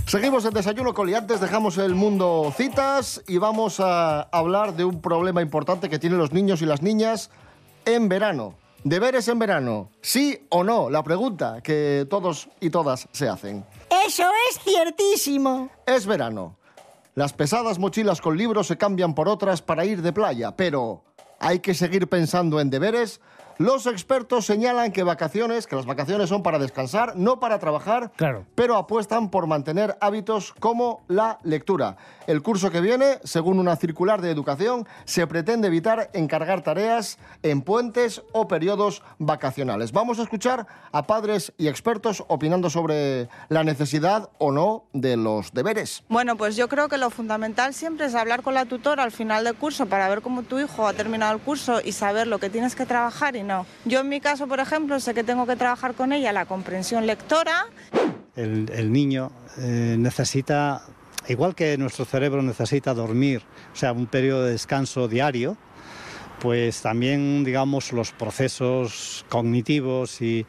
Seguimos 0.07 0.45
en 0.45 0.53
Desayuno 0.53 0.93
con 0.93 1.05
Liantes, 1.07 1.41
dejamos 1.41 1.77
el 1.77 1.93
mundo 1.93 2.53
citas 2.55 3.21
y 3.27 3.39
vamos 3.39 3.81
a 3.81 4.21
hablar 4.21 4.73
de 4.73 4.85
un 4.85 5.01
problema 5.01 5.41
importante 5.41 5.89
que 5.89 5.99
tienen 5.99 6.17
los 6.17 6.31
niños 6.31 6.61
y 6.61 6.65
las 6.65 6.81
niñas 6.81 7.29
en 7.83 8.07
verano. 8.07 8.55
Deberes 8.85 9.27
en 9.27 9.37
verano, 9.37 9.89
sí 9.99 10.47
o 10.47 10.63
no, 10.63 10.89
la 10.89 11.03
pregunta 11.03 11.59
que 11.61 12.07
todos 12.09 12.47
y 12.61 12.69
todas 12.69 13.09
se 13.11 13.27
hacen. 13.27 13.65
Eso 14.07 14.23
es 14.49 14.59
ciertísimo. 14.63 15.69
Es 15.85 16.05
verano. 16.05 16.55
Las 17.13 17.33
pesadas 17.33 17.77
mochilas 17.77 18.21
con 18.21 18.37
libros 18.37 18.67
se 18.67 18.77
cambian 18.77 19.13
por 19.13 19.27
otras 19.27 19.61
para 19.61 19.83
ir 19.83 20.01
de 20.01 20.13
playa, 20.13 20.55
pero 20.55 21.03
¿hay 21.37 21.59
que 21.59 21.73
seguir 21.73 22.07
pensando 22.07 22.61
en 22.61 22.69
deberes? 22.69 23.19
Los 23.59 23.87
expertos 23.87 24.45
señalan 24.45 24.91
que 24.91 25.01
vacaciones, 25.01 25.65
que 25.65 25.75
las 25.75 25.87
vacaciones 25.87 26.29
son 26.29 26.43
para 26.43 26.59
descansar, 26.59 27.15
no 27.15 27.39
para 27.39 27.57
trabajar, 27.57 28.11
Claro. 28.15 28.45
pero 28.53 28.75
apuestan 28.77 29.31
por 29.31 29.47
mantener 29.47 29.97
hábitos 29.99 30.53
como 30.59 31.01
la 31.07 31.39
lectura. 31.43 31.97
El 32.27 32.43
curso 32.43 32.69
que 32.69 32.81
viene, 32.81 33.19
según 33.23 33.57
una 33.57 33.75
circular 33.75 34.21
de 34.21 34.29
educación, 34.29 34.87
se 35.05 35.25
pretende 35.25 35.69
evitar 35.69 36.11
encargar 36.13 36.61
tareas 36.61 37.17
en 37.41 37.61
puentes 37.63 38.21
o 38.31 38.47
periodos 38.47 39.01
vacacionales. 39.17 39.91
Vamos 39.91 40.19
a 40.19 40.23
escuchar 40.23 40.67
a 40.91 41.07
padres 41.07 41.51
y 41.57 41.67
expertos 41.67 42.23
opinando 42.27 42.69
sobre 42.69 43.27
la 43.49 43.63
necesidad 43.63 44.29
o 44.37 44.51
no 44.51 44.83
de 44.93 45.17
los 45.17 45.51
deberes. 45.53 46.03
Bueno, 46.09 46.35
pues 46.35 46.55
yo 46.57 46.67
creo 46.67 46.89
que 46.89 46.97
lo 46.97 47.09
fundamental 47.09 47.73
siempre 47.73 48.05
es 48.05 48.13
hablar 48.13 48.43
con 48.43 48.53
la 48.53 48.65
tutora 48.65 49.01
al 49.03 49.11
final 49.11 49.43
del 49.45 49.55
curso 49.55 49.87
para 49.87 50.07
ver 50.09 50.21
cómo 50.21 50.43
tu 50.43 50.59
hijo 50.59 50.85
ha 50.87 50.93
terminado 50.93 51.33
el 51.33 51.39
curso 51.41 51.79
y 51.83 51.91
saber 51.93 52.27
lo 52.27 52.37
que 52.39 52.49
tienes 52.51 52.75
que 52.75 52.85
trabajar 52.85 53.35
y 53.35 53.47
no. 53.48 53.66
Yo 53.86 54.01
en 54.01 54.10
mi 54.10 54.22
caso, 54.22 54.48
por 54.48 54.60
ejemplo, 54.60 55.00
sé 55.00 55.13
que 55.13 55.24
tengo 55.24 55.48
que 55.48 55.56
trabajar 55.56 55.96
con 55.96 56.12
ella 56.13 56.32
la 56.34 56.46
comprensión 56.46 57.08
lectora. 57.08 57.66
El, 58.36 58.70
el 58.72 58.92
niño 58.92 59.32
eh, 59.58 59.96
necesita, 59.98 60.84
igual 61.27 61.56
que 61.56 61.77
nuestro 61.77 62.06
cerebro 62.06 62.44
necesita 62.44 62.94
dormir, 62.94 63.42
o 63.74 63.75
sea, 63.75 63.94
un 63.94 64.06
periodo 64.06 64.46
de 64.46 64.51
descanso 64.51 65.08
diario, 65.08 65.58
pues 66.39 66.82
también, 66.84 67.44
digamos, 67.44 67.92
los 67.94 68.12
procesos 68.12 69.25
cognitivos 69.30 70.22
y 70.22 70.46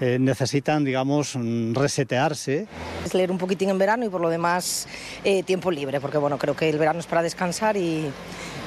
eh, 0.00 0.18
necesitan, 0.18 0.84
digamos, 0.84 1.38
resetearse. 1.74 2.66
Es 3.04 3.14
leer 3.14 3.30
un 3.30 3.38
poquitín 3.38 3.70
en 3.70 3.78
verano 3.78 4.04
y 4.04 4.08
por 4.08 4.20
lo 4.20 4.30
demás 4.30 4.88
eh, 5.22 5.44
tiempo 5.44 5.70
libre, 5.70 6.00
porque 6.00 6.18
bueno, 6.18 6.38
creo 6.38 6.56
que 6.56 6.68
el 6.68 6.76
verano 6.76 6.98
es 6.98 7.06
para 7.06 7.22
descansar 7.22 7.76
y 7.76 8.10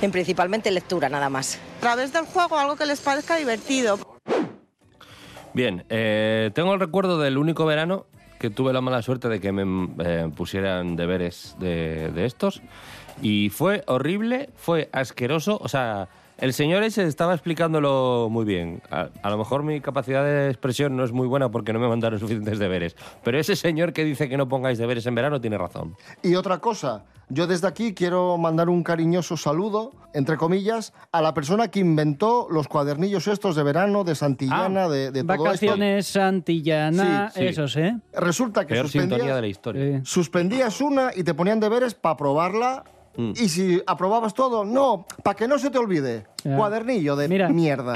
en 0.01 0.11
principalmente 0.11 0.71
lectura 0.71 1.09
nada 1.09 1.29
más. 1.29 1.59
A 1.77 1.81
través 1.81 2.13
del 2.13 2.25
juego, 2.25 2.57
algo 2.57 2.75
que 2.75 2.85
les 2.85 3.01
parezca 3.01 3.35
divertido. 3.37 3.99
Bien, 5.53 5.85
eh, 5.89 6.51
tengo 6.53 6.73
el 6.73 6.79
recuerdo 6.79 7.19
del 7.19 7.37
único 7.37 7.65
verano 7.65 8.07
que 8.39 8.49
tuve 8.49 8.73
la 8.73 8.81
mala 8.81 9.01
suerte 9.01 9.29
de 9.29 9.39
que 9.39 9.51
me 9.51 9.89
eh, 10.03 10.29
pusieran 10.35 10.95
deberes 10.95 11.55
de, 11.59 12.11
de 12.11 12.25
estos 12.25 12.61
y 13.21 13.49
fue 13.49 13.83
horrible, 13.87 14.49
fue 14.55 14.89
asqueroso, 14.91 15.57
o 15.61 15.69
sea, 15.69 16.09
el 16.37 16.53
señor 16.53 16.83
ese 16.83 17.03
estaba 17.07 17.33
explicándolo 17.33 18.27
muy 18.29 18.45
bien. 18.45 18.81
A, 18.91 19.09
a 19.23 19.29
lo 19.29 19.37
mejor 19.37 19.63
mi 19.63 19.81
capacidad 19.81 20.23
de 20.23 20.49
expresión 20.49 20.95
no 20.97 21.03
es 21.03 21.11
muy 21.11 21.27
buena 21.27 21.49
porque 21.49 21.73
no 21.73 21.79
me 21.79 21.87
mandaron 21.87 22.19
suficientes 22.19 22.59
deberes, 22.59 22.95
pero 23.23 23.39
ese 23.39 23.55
señor 23.55 23.93
que 23.93 24.03
dice 24.03 24.29
que 24.29 24.37
no 24.37 24.47
pongáis 24.47 24.77
deberes 24.77 25.05
en 25.05 25.15
verano 25.15 25.39
tiene 25.41 25.57
razón. 25.57 25.95
Y 26.23 26.35
otra 26.35 26.59
cosa, 26.59 27.05
yo 27.29 27.47
desde 27.47 27.67
aquí 27.67 27.93
quiero 27.93 28.37
mandar 28.37 28.69
un 28.69 28.83
cariñoso 28.83 29.35
saludo, 29.37 29.91
entre 30.13 30.37
comillas, 30.37 30.93
a 31.11 31.21
la 31.21 31.33
persona 31.33 31.69
que 31.69 31.79
inventó 31.79 32.47
los 32.51 32.67
cuadernillos 32.67 33.27
estos 33.27 33.55
de 33.55 33.63
verano, 33.63 34.03
de 34.03 34.15
Santillana, 34.15 34.87
de, 34.87 35.11
de 35.11 35.23
todo 35.23 35.33
esto. 35.33 35.43
Vacaciones 35.43 36.05
Santillana, 36.07 37.31
Sí, 37.31 37.39
sí. 37.39 37.45
esos, 37.47 37.75
¿eh? 37.77 37.97
Resulta 38.13 38.65
que 38.65 38.73
Peor 38.75 38.85
suspendías, 38.85 39.09
sintonía 39.19 39.35
de 39.35 39.41
la 39.41 39.47
historia. 39.47 40.01
suspendías 40.03 40.81
una 40.81 41.11
y 41.15 41.23
te 41.23 41.33
ponían 41.33 41.59
deberes 41.59 41.93
para 41.95 42.13
aprobarla. 42.13 42.83
Mm. 43.17 43.31
Y 43.35 43.49
si 43.49 43.81
aprobabas 43.87 44.33
todo, 44.33 44.65
no, 44.65 45.05
para 45.23 45.35
que 45.35 45.47
no 45.47 45.57
se 45.57 45.69
te 45.69 45.77
olvide. 45.77 46.27
Ya. 46.43 46.55
Cuadernillo 46.57 47.15
de 47.15 47.27
Mira. 47.27 47.49
mierda. 47.49 47.95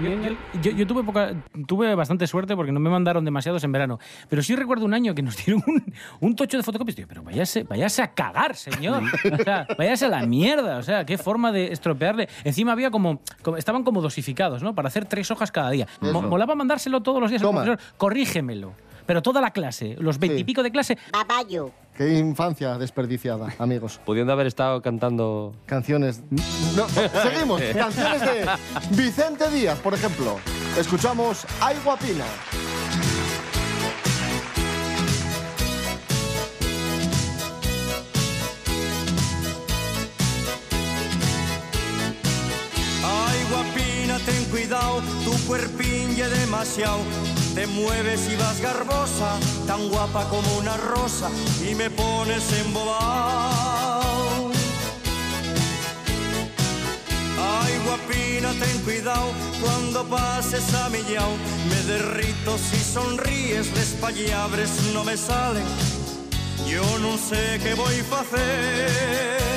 Yo, 0.00 0.08
yo- 0.10 0.60
yo- 0.62 0.70
yo 0.70 0.86
tuve, 0.86 1.04
poca, 1.04 1.32
tuve 1.66 1.94
bastante 1.94 2.26
suerte 2.26 2.56
porque 2.56 2.72
no 2.72 2.80
me 2.80 2.88
mandaron 2.88 3.24
demasiados 3.24 3.62
en 3.64 3.72
verano. 3.72 3.98
Pero 4.30 4.42
sí 4.42 4.56
recuerdo 4.56 4.86
un 4.86 4.94
año 4.94 5.14
que 5.14 5.22
nos 5.22 5.36
dieron 5.44 5.62
un, 5.66 5.84
un 6.20 6.34
tocho 6.36 6.56
de 6.56 6.62
fotocopias. 6.62 6.96
Digo, 6.96 7.08
pero 7.08 7.22
váyase, 7.22 7.64
váyase 7.64 8.00
a 8.02 8.14
cagar, 8.14 8.56
señor. 8.56 9.02
O 9.32 9.36
sea, 9.44 9.66
váyase 9.76 10.06
a 10.06 10.08
la 10.08 10.24
mierda. 10.26 10.78
O 10.78 10.82
sea, 10.82 11.04
qué 11.04 11.18
forma 11.18 11.52
de 11.52 11.72
estropearle. 11.72 12.28
Encima 12.44 12.72
había 12.72 12.90
como, 12.90 13.20
como- 13.42 13.56
estaban 13.58 13.82
como 13.84 14.00
dosificados, 14.00 14.62
¿no? 14.62 14.74
Para 14.74 14.88
hacer 14.88 15.04
tres 15.04 15.30
hojas 15.30 15.52
cada 15.52 15.70
día. 15.70 15.86
Mo- 16.00 16.08
Eso. 16.10 16.22
molaba 16.22 16.54
mandárselo 16.54 17.02
todos 17.02 17.20
los 17.20 17.30
días 17.30 17.42
al 17.42 17.50
profesor. 17.50 17.78
Corrígemelo. 17.98 18.72
Pero 19.08 19.22
toda 19.22 19.40
la 19.40 19.52
clase, 19.52 19.96
los 19.98 20.18
veintipico 20.18 20.62
de 20.62 20.70
clase. 20.70 20.98
Babayo. 21.10 21.70
Qué 21.96 22.18
infancia 22.18 22.76
desperdiciada, 22.76 23.54
amigos. 23.58 23.98
Pudiendo 24.04 24.34
haber 24.34 24.46
estado 24.46 24.82
cantando... 24.82 25.54
Canciones. 25.64 26.20
No, 26.76 26.86
seguimos. 26.90 27.62
Canciones 27.74 28.20
de 28.20 28.46
Vicente 28.90 29.48
Díaz, 29.48 29.78
por 29.78 29.94
ejemplo. 29.94 30.38
Escuchamos 30.76 31.46
Ay 31.58 31.78
Guapina. 31.82 32.26
Cuerpín 45.48 46.14
ya 46.14 46.28
demasiado. 46.28 46.98
Te 47.54 47.66
mueves 47.66 48.28
y 48.30 48.36
vas 48.36 48.60
garbosa, 48.60 49.38
tan 49.66 49.88
guapa 49.88 50.28
como 50.28 50.58
una 50.58 50.76
rosa, 50.76 51.28
y 51.68 51.74
me 51.74 51.90
pones 51.90 52.44
embobado. 52.64 54.52
Ay, 57.40 57.72
guapina, 57.84 58.52
ten 58.60 58.78
cuidado, 58.84 59.32
cuando 59.60 60.04
pases 60.04 60.72
a 60.74 60.88
mi 60.90 61.02
llau, 61.10 61.32
me 61.70 61.82
derrito 61.92 62.58
si 62.58 62.78
sonríes, 62.78 63.72
les 63.74 63.96
no 64.92 65.02
me 65.02 65.16
salen. 65.16 65.64
Yo 66.66 66.84
no 66.98 67.16
sé 67.16 67.58
qué 67.62 67.74
voy 67.74 67.94
a 68.12 68.20
hacer. 68.20 69.47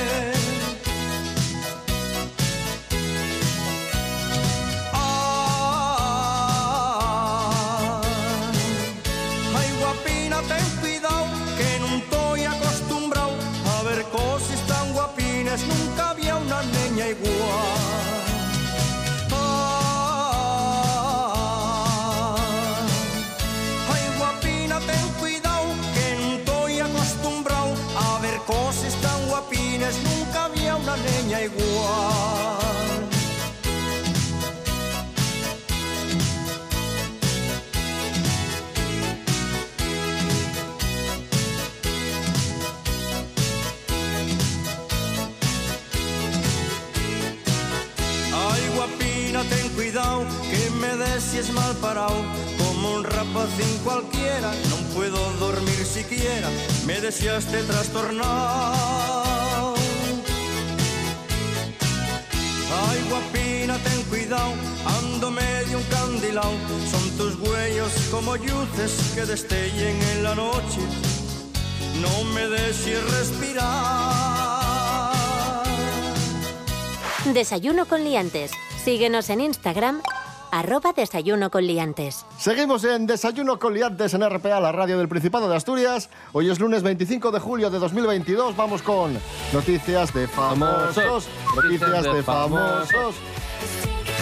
Parado. 51.82 52.16
Como 52.56 52.94
un 52.96 53.04
rapacín 53.04 53.78
cualquiera, 53.84 54.50
no 54.70 54.76
puedo 54.94 55.18
dormir 55.38 55.84
siquiera, 55.84 56.48
me 56.86 56.98
deseaste 57.00 57.62
trastornado. 57.64 59.74
Ay, 62.88 63.00
guapina, 63.10 63.76
ten 63.78 64.02
cuidado, 64.04 64.52
ando 64.98 65.30
medio 65.30 65.78
encandilao. 65.78 66.54
Son 66.90 67.10
tus 67.18 67.34
huellos 67.46 67.92
como 68.10 68.36
luces 68.36 69.12
que 69.14 69.26
destellen 69.26 70.00
en 70.14 70.22
la 70.22 70.34
noche. 70.34 70.80
No 72.00 72.24
me 72.32 72.48
dejes 72.48 73.04
respirar. 73.10 74.32
Desayuno 77.34 77.86
con 77.86 78.04
liantes. 78.04 78.52
Síguenos 78.84 79.30
en 79.30 79.40
Instagram, 79.42 80.02
arroba 80.52 80.92
desayuno 80.92 81.50
con 81.50 81.66
liantes. 81.66 82.24
Seguimos 82.38 82.84
en 82.84 83.06
Desayuno 83.06 83.58
con 83.58 83.74
Liantes 83.74 84.14
en 84.14 84.22
RPA, 84.28 84.60
la 84.60 84.70
radio 84.70 84.98
del 84.98 85.08
Principado 85.08 85.48
de 85.48 85.56
Asturias. 85.56 86.10
Hoy 86.32 86.50
es 86.50 86.60
lunes 86.60 86.82
25 86.82 87.32
de 87.32 87.40
julio 87.40 87.70
de 87.70 87.78
2022. 87.78 88.54
Vamos 88.54 88.82
con 88.82 89.18
noticias 89.52 90.12
de 90.14 90.28
famosos. 90.28 90.94
Famosos. 90.94 91.28
Noticias 91.56 92.04
de 92.04 92.22
famosos. 92.22 93.14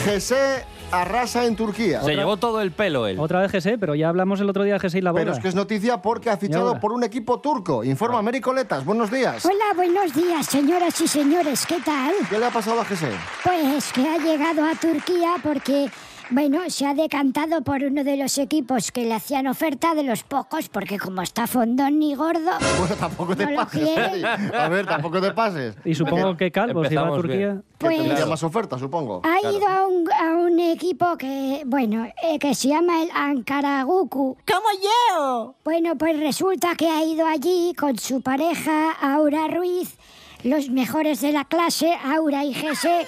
José 0.06 0.64
arrasa 0.92 1.46
en 1.46 1.56
Turquía. 1.56 2.02
Se 2.02 2.14
llevó 2.14 2.36
todo 2.36 2.60
el 2.60 2.72
pelo 2.72 3.06
él. 3.06 3.18
Otra 3.18 3.40
vez 3.40 3.52
GC, 3.52 3.78
pero 3.78 3.94
ya 3.94 4.08
hablamos 4.08 4.40
el 4.40 4.48
otro 4.48 4.64
día 4.64 4.74
de 4.74 4.80
GC 4.80 4.98
y 4.98 5.00
la 5.00 5.10
boda. 5.12 5.22
Pero 5.22 5.32
es 5.34 5.40
que 5.40 5.48
es 5.48 5.54
noticia 5.54 6.00
porque 6.00 6.30
ha 6.30 6.36
fichado 6.36 6.78
por 6.80 6.92
un 6.92 7.04
equipo 7.04 7.40
turco. 7.40 7.84
Informa 7.84 8.22
Mary 8.22 8.40
Coletas. 8.40 8.84
Buenos 8.84 9.10
días. 9.10 9.44
Hola, 9.44 9.74
buenos 9.74 10.14
días, 10.14 10.46
señoras 10.46 11.00
y 11.00 11.08
señores, 11.08 11.66
¿qué 11.66 11.80
tal? 11.84 12.14
¿Qué 12.28 12.38
le 12.38 12.46
ha 12.46 12.50
pasado 12.50 12.80
a 12.80 12.84
José? 12.84 13.10
Pues 13.42 13.92
que 13.92 14.08
ha 14.08 14.18
llegado 14.18 14.64
a 14.64 14.74
Turquía 14.74 15.34
porque, 15.42 15.90
bueno, 16.30 16.60
se 16.68 16.86
ha 16.86 16.94
decantado 16.94 17.62
por 17.62 17.82
uno 17.82 18.04
de 18.04 18.16
los 18.16 18.38
equipos 18.38 18.92
que 18.92 19.04
le 19.04 19.14
hacían 19.14 19.46
oferta 19.46 19.94
de 19.94 20.02
los 20.04 20.22
pocos, 20.22 20.68
porque 20.68 20.98
como 20.98 21.22
está 21.22 21.46
fondón 21.46 21.98
ni 21.98 22.14
gordo, 22.14 22.50
Bueno, 22.78 22.94
tampoco 22.96 23.36
te 23.36 23.46
No 23.46 23.56
pases. 23.56 24.24
A 24.54 24.68
ver, 24.68 24.86
tampoco 24.86 25.20
te 25.20 25.32
pases. 25.32 25.74
Y 25.84 25.94
supongo 25.94 26.36
que 26.36 26.50
Calvo, 26.50 26.84
si 26.84 26.94
va 26.94 27.08
a 27.08 27.10
Turquía. 27.10 27.62
Pues- 27.78 27.96
tendría 27.98 28.26
más 28.26 28.42
oferta, 28.42 28.78
supongo. 28.78 29.22
ha 29.24 29.38
Claro. 29.40 29.56
ido 29.56 29.68
a 29.68 29.86
un, 29.88 30.12
a 30.12 30.36
un 30.36 30.60
equipo 30.60 31.16
que, 31.16 31.62
bueno, 31.66 32.06
eh, 32.22 32.38
que 32.38 32.54
se 32.54 32.68
llama 32.68 33.02
el 33.02 33.10
Ankaraguku. 33.12 34.36
¡Como 34.46 34.68
yo! 34.82 35.54
Bueno, 35.64 35.96
pues 35.96 36.18
resulta 36.18 36.74
que 36.76 36.88
ha 36.88 37.02
ido 37.04 37.26
allí 37.26 37.72
con 37.78 37.98
su 37.98 38.20
pareja, 38.20 38.92
Aura 38.92 39.48
Ruiz, 39.48 39.96
los 40.44 40.68
mejores 40.70 41.20
de 41.20 41.32
la 41.32 41.44
clase, 41.44 41.92
Aura 42.04 42.44
y 42.44 42.52
Jesse, 42.54 43.06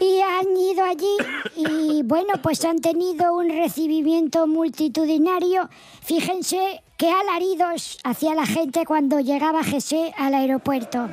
y 0.00 0.20
han 0.20 0.56
ido 0.56 0.84
allí 0.84 1.16
y 1.56 2.02
bueno, 2.02 2.34
pues 2.42 2.64
han 2.64 2.80
tenido 2.80 3.34
un 3.34 3.48
recibimiento 3.48 4.46
multitudinario. 4.46 5.68
Fíjense 6.02 6.82
qué 6.96 7.10
alaridos 7.10 7.98
hacía 8.04 8.34
la 8.34 8.46
gente 8.46 8.84
cuando 8.84 9.20
llegaba 9.20 9.64
Jesse 9.64 10.12
al 10.16 10.34
aeropuerto. 10.34 11.08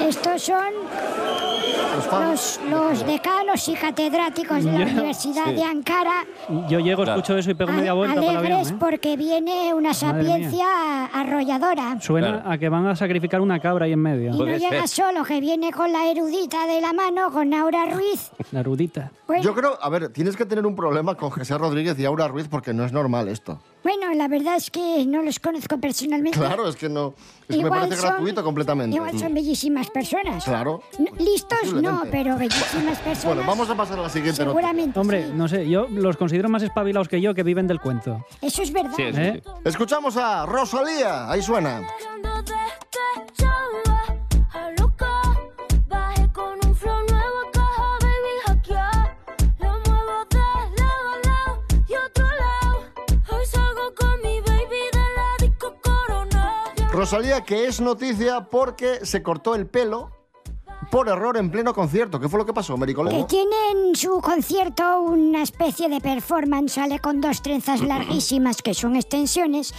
Estos 0.00 0.42
son 0.42 0.72
los, 2.20 2.60
los 2.68 3.06
decanos 3.06 3.68
y 3.68 3.74
catedráticos 3.74 4.64
de 4.64 4.72
la. 4.72 4.82
Universidad 4.92 5.44
Sí. 5.46 5.54
de 5.54 5.64
Ankara. 5.64 6.24
Yo 6.68 6.78
llego, 6.80 7.02
Claro. 7.04 7.20
escucho 7.20 7.36
eso 7.38 7.50
y 7.50 7.54
pego 7.54 7.70
Al- 7.70 7.76
media 7.76 7.92
vuelta 7.94 8.14
por 8.16 8.24
el 8.24 8.36
avión. 8.36 8.52
alegres 8.52 8.72
¿eh? 8.72 8.76
porque 8.78 9.16
viene 9.16 9.72
una 9.74 9.94
sapiencia 9.94 10.66
arrolladora. 11.12 12.00
Suena 12.00 12.28
Claro. 12.40 12.50
a 12.50 12.58
que 12.58 12.68
van 12.68 12.86
a 12.86 12.96
sacrificar 12.96 13.40
una 13.40 13.58
cabra 13.60 13.86
ahí 13.86 13.92
en 13.92 14.00
medio. 14.00 14.34
Y 14.34 14.38
no 14.38 14.44
llega 14.46 14.86
ser. 14.86 14.88
solo, 14.88 15.24
que 15.24 15.40
viene 15.40 15.72
con 15.72 15.92
la 15.92 16.06
erudita 16.10 16.66
de 16.66 16.80
la 16.80 16.92
mano, 16.92 17.30
con 17.32 17.52
Aura 17.54 17.86
Ruiz. 17.86 18.30
La 18.52 18.62
rudita. 18.62 19.10
Bueno, 19.26 19.42
Yo 19.42 19.54
creo, 19.54 19.78
a 19.80 19.88
ver, 19.88 20.08
tienes 20.10 20.36
que 20.36 20.44
tener 20.44 20.66
un 20.66 20.76
problema 20.76 21.14
con 21.14 21.30
José 21.30 21.56
Rodríguez 21.58 21.98
y 21.98 22.04
Aura 22.04 22.28
Ruiz 22.28 22.48
porque 22.48 22.72
no 22.74 22.84
es 22.84 22.92
normal 22.92 23.28
esto. 23.28 23.58
Bueno, 23.82 24.12
la 24.14 24.28
verdad 24.28 24.56
es 24.56 24.70
que 24.70 25.04
no 25.06 25.22
los 25.22 25.38
conozco 25.40 25.78
personalmente. 25.78 26.38
Claro, 26.38 26.68
es 26.68 26.76
que 26.76 26.88
no. 26.88 27.14
Es 27.48 27.56
que 27.56 27.64
me 27.64 27.68
parece 27.70 27.96
son- 27.96 28.10
gratuito 28.10 28.44
completamente. 28.44 28.94
Igual 28.96 29.18
son 29.18 29.34
bellísimas 29.34 29.90
personas. 29.90 30.44
Claro. 30.44 30.82
No, 30.98 31.06
listos 31.18 31.72
no, 31.74 32.02
pero 32.10 32.36
bellísimas 32.38 32.98
personas. 33.04 33.24
Bueno, 33.24 33.42
vamos 33.46 33.68
a 33.70 33.76
pasar 33.76 33.98
a 33.98 34.02
la 34.02 34.08
siguiente. 34.08 34.42
Seguramente. 34.44 34.98
Hombre, 34.98 35.28
no 35.34 35.48
sé, 35.48 35.68
yo 35.68 35.86
los 35.90 36.16
considero 36.16 36.48
más 36.48 36.62
espabilados 36.62 37.08
que 37.08 37.20
yo, 37.20 37.34
que 37.34 37.42
viven 37.42 37.66
del 37.66 37.80
cuento. 37.80 38.24
Eso 38.40 38.62
es 38.62 38.72
verdad. 38.72 38.94
¿Eh? 38.98 39.42
Escuchamos 39.64 40.16
a 40.16 40.46
Rosalía. 40.46 41.30
Ahí 41.30 41.42
suena. 41.42 41.82
Rosalía, 57.02 57.42
que 57.42 57.66
es 57.66 57.80
noticia 57.80 58.44
porque 58.48 59.04
se 59.04 59.24
cortó 59.24 59.56
el 59.56 59.66
pelo 59.66 60.12
por 60.92 61.08
error 61.08 61.36
en 61.36 61.50
pleno 61.50 61.74
concierto. 61.74 62.20
¿Qué 62.20 62.28
fue 62.28 62.38
lo 62.38 62.46
que 62.46 62.52
pasó, 62.52 62.74
Que 62.74 62.80
Mericolego? 62.80 63.26
tiene 63.26 63.56
en 63.72 63.96
su 63.96 64.20
concierto 64.20 65.00
una 65.00 65.42
especie 65.42 65.88
de 65.88 66.00
performance, 66.00 66.74
sale 66.74 67.00
con 67.00 67.20
dos 67.20 67.42
trenzas 67.42 67.80
larguísimas 67.80 68.62
que 68.62 68.72
son 68.72 68.94
extensiones 68.94 69.74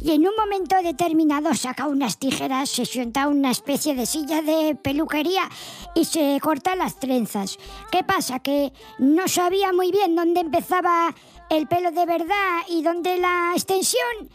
y 0.00 0.12
en 0.12 0.28
un 0.28 0.36
momento 0.36 0.76
determinado 0.80 1.52
saca 1.52 1.88
unas 1.88 2.16
tijeras, 2.16 2.70
se 2.70 2.86
sienta 2.86 3.24
a 3.24 3.28
una 3.28 3.50
especie 3.50 3.96
de 3.96 4.06
silla 4.06 4.40
de 4.40 4.76
peluquería 4.76 5.48
y 5.96 6.04
se 6.04 6.38
corta 6.40 6.76
las 6.76 7.00
trenzas. 7.00 7.58
¿Qué 7.90 8.04
pasa? 8.04 8.38
Que 8.38 8.72
no 9.00 9.26
sabía 9.26 9.72
muy 9.72 9.90
bien 9.90 10.14
dónde 10.14 10.42
empezaba 10.42 11.12
el 11.50 11.66
pelo 11.66 11.90
de 11.90 12.06
verdad 12.06 12.60
y 12.68 12.84
dónde 12.84 13.18
la 13.18 13.50
extensión 13.54 14.28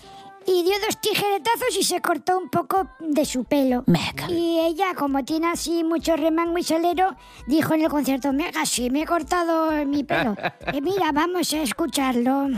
y 0.45 0.63
dio 0.63 0.73
dos 0.85 0.99
tijeretazos 1.01 1.77
y 1.79 1.83
se 1.83 2.01
cortó 2.01 2.37
un 2.37 2.49
poco 2.49 2.87
de 2.99 3.25
su 3.25 3.43
pelo. 3.43 3.83
Y 4.27 4.59
ella, 4.59 4.93
como 4.95 5.23
tiene 5.23 5.47
así 5.47 5.83
mucho 5.83 6.15
remango 6.15 6.57
y 6.57 6.63
salero, 6.63 7.15
dijo 7.47 7.73
en 7.73 7.81
el 7.83 7.89
concierto, 7.89 8.33
Mega, 8.33 8.65
sí, 8.65 8.89
me 8.89 9.03
he 9.03 9.05
cortado 9.05 9.71
mi 9.85 10.03
pelo. 10.03 10.35
Y 10.71 10.81
mira, 10.87 11.11
vamos 11.11 11.53
a 11.53 11.61
escucharlo. 11.61 12.49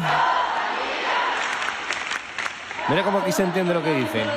Mira 2.88 3.04
cómo 3.04 3.20
aquí 3.20 3.32
se 3.32 3.44
entiende 3.44 3.74
lo 3.74 3.84
que 3.84 3.94
dicen. 3.96 4.28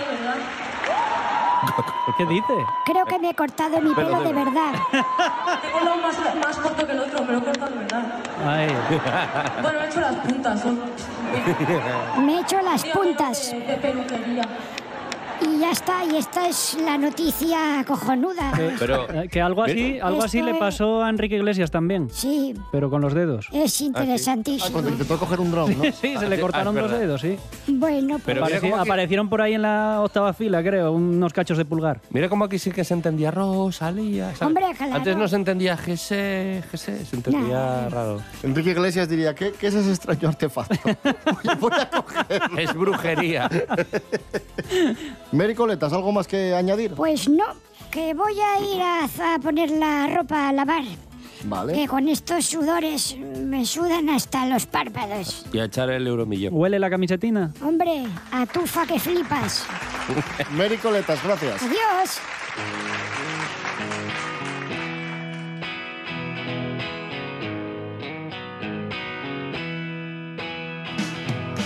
¿Qué 2.17 2.25
dice? 2.27 2.55
Creo 2.87 3.05
que 3.05 3.19
me 3.19 3.31
he 3.31 3.35
cortado 3.35 3.81
mi 3.81 3.95
Pero 3.95 4.09
pelo 4.09 4.21
de 4.21 4.29
de 4.29 4.33
verdad. 4.33 4.73
Tengo 4.91 5.79
uno 5.83 5.97
más, 5.97 6.17
más 6.37 6.57
corto 6.57 6.87
que 6.87 6.93
el 6.93 7.01
otro, 7.01 7.25
me 7.25 7.33
lo 7.33 7.39
he 7.39 7.43
cortado 7.43 7.71
de 7.71 7.79
verdad. 7.79 8.21
Ay. 8.51 8.69
Bueno, 9.63 9.81
he 9.83 9.89
hecho 9.89 10.01
las 10.01 10.15
puntas, 10.17 10.61
son 10.63 10.81
Me 12.25 12.37
he 12.37 12.41
hecho 12.41 12.61
las 12.63 12.85
puntas. 12.85 13.51
de, 13.51 13.61
de 13.61 13.75
peluquería. 13.75 14.43
Y 15.41 15.61
ya 15.61 15.71
está, 15.71 16.05
y 16.05 16.17
esta 16.17 16.49
es 16.49 16.77
la 16.85 16.99
noticia 16.99 17.85
cojonuda. 17.87 18.53
Eh, 18.59 19.29
que 19.31 19.41
algo 19.41 19.63
así, 19.63 19.99
algo 20.01 20.23
así 20.25 20.39
Esto 20.39 20.47
le 20.51 20.53
es- 20.57 20.59
pasó 20.59 21.03
a 21.05 21.09
Enrique 21.11 21.37
Iglesias 21.37 21.71
también, 21.71 22.09
Sí, 22.11 22.55
pero 22.73 22.91
con 22.91 23.01
los 23.01 23.15
dedos. 23.15 23.49
es 23.53 23.81
interesantísimo. 23.81 24.73
Cuando 24.73 24.91
intentó 24.91 25.19
coger 25.19 25.41
un 25.41 25.51
dron, 25.51 25.77
¿no? 25.79 25.85
Sí, 25.93 26.17
se 26.17 26.29
le 26.29 26.41
cortaron 26.41 26.77
Ah, 26.77 26.81
dos 26.81 26.91
verdad. 26.91 27.01
dedos, 27.07 27.21
sí. 27.21 27.37
Bueno, 27.69 28.15
pues 28.19 28.23
Pero 28.25 28.45
Apareci- 28.47 28.61
que- 28.61 28.75
Aparecieron 28.75 29.29
por 29.29 29.41
ahí 29.43 29.55
en 29.55 29.63
la 29.63 30.01
octava 30.03 30.33
fila, 30.33 30.63
creo, 30.63 30.93
unos 30.93 31.33
cachos 31.33 31.57
de 31.59 31.65
pulgar. 31.65 32.01
Mira 32.11 32.29
cómo 32.29 32.45
aquí 32.45 32.59
sí 32.59 32.71
que 32.73 32.83
se 32.85 32.95
entendía 32.95 33.31
Rosalía. 33.31 34.27
¿sabes? 34.35 34.43
Hombre, 34.43 34.67
claro. 34.77 34.95
Antes 34.95 35.17
no 35.17 35.29
se 35.29 35.37
entendía 35.37 35.77
GC, 35.77 36.63
GC, 36.73 37.05
se 37.05 37.17
entendía 37.17 37.89
raro. 37.89 38.21
Enrique 38.43 38.71
Iglesias 38.71 39.09
diría, 39.09 39.35
¿qué, 39.35 39.53
qué 39.53 39.69
es 39.69 39.75
ese 39.75 39.91
extraño 39.91 40.29
artefacto? 40.29 40.75
Es 42.59 42.75
brujería. 42.75 43.49
Mericoletas, 45.33 45.93
¿algo 45.93 46.13
más 46.13 46.27
que 46.27 46.55
añadir? 46.55 46.93
Pues 46.95 47.29
no, 47.29 47.45
que 47.91 48.15
voy 48.15 48.35
a 48.41 48.61
ir 48.61 48.81
a, 48.81 49.35
a 49.35 49.39
poner 49.39 49.71
la 49.71 50.07
ropa 50.09 50.49
a 50.49 50.53
lavar. 50.53 50.85
Vale. 51.45 51.73
Que 51.73 51.87
con 51.87 52.09
estos 52.09 52.47
sudores 52.47 53.17
me 53.17 53.65
sudan 53.65 54.09
hasta 54.09 54.47
los 54.47 54.67
párpados. 54.67 55.47
Y 55.53 55.59
a 55.61 55.65
echar 55.67 55.89
el 55.91 56.07
euromillón. 56.07 56.53
¿Huele 56.55 56.79
la 56.79 56.91
camisetina? 56.91 57.53
Hombre, 57.63 58.07
atufa 58.33 58.87
que 58.87 58.99
flipas. 58.99 59.65
Mericoletas, 60.57 61.23
gracias. 61.23 61.63
Adiós. 61.63 62.19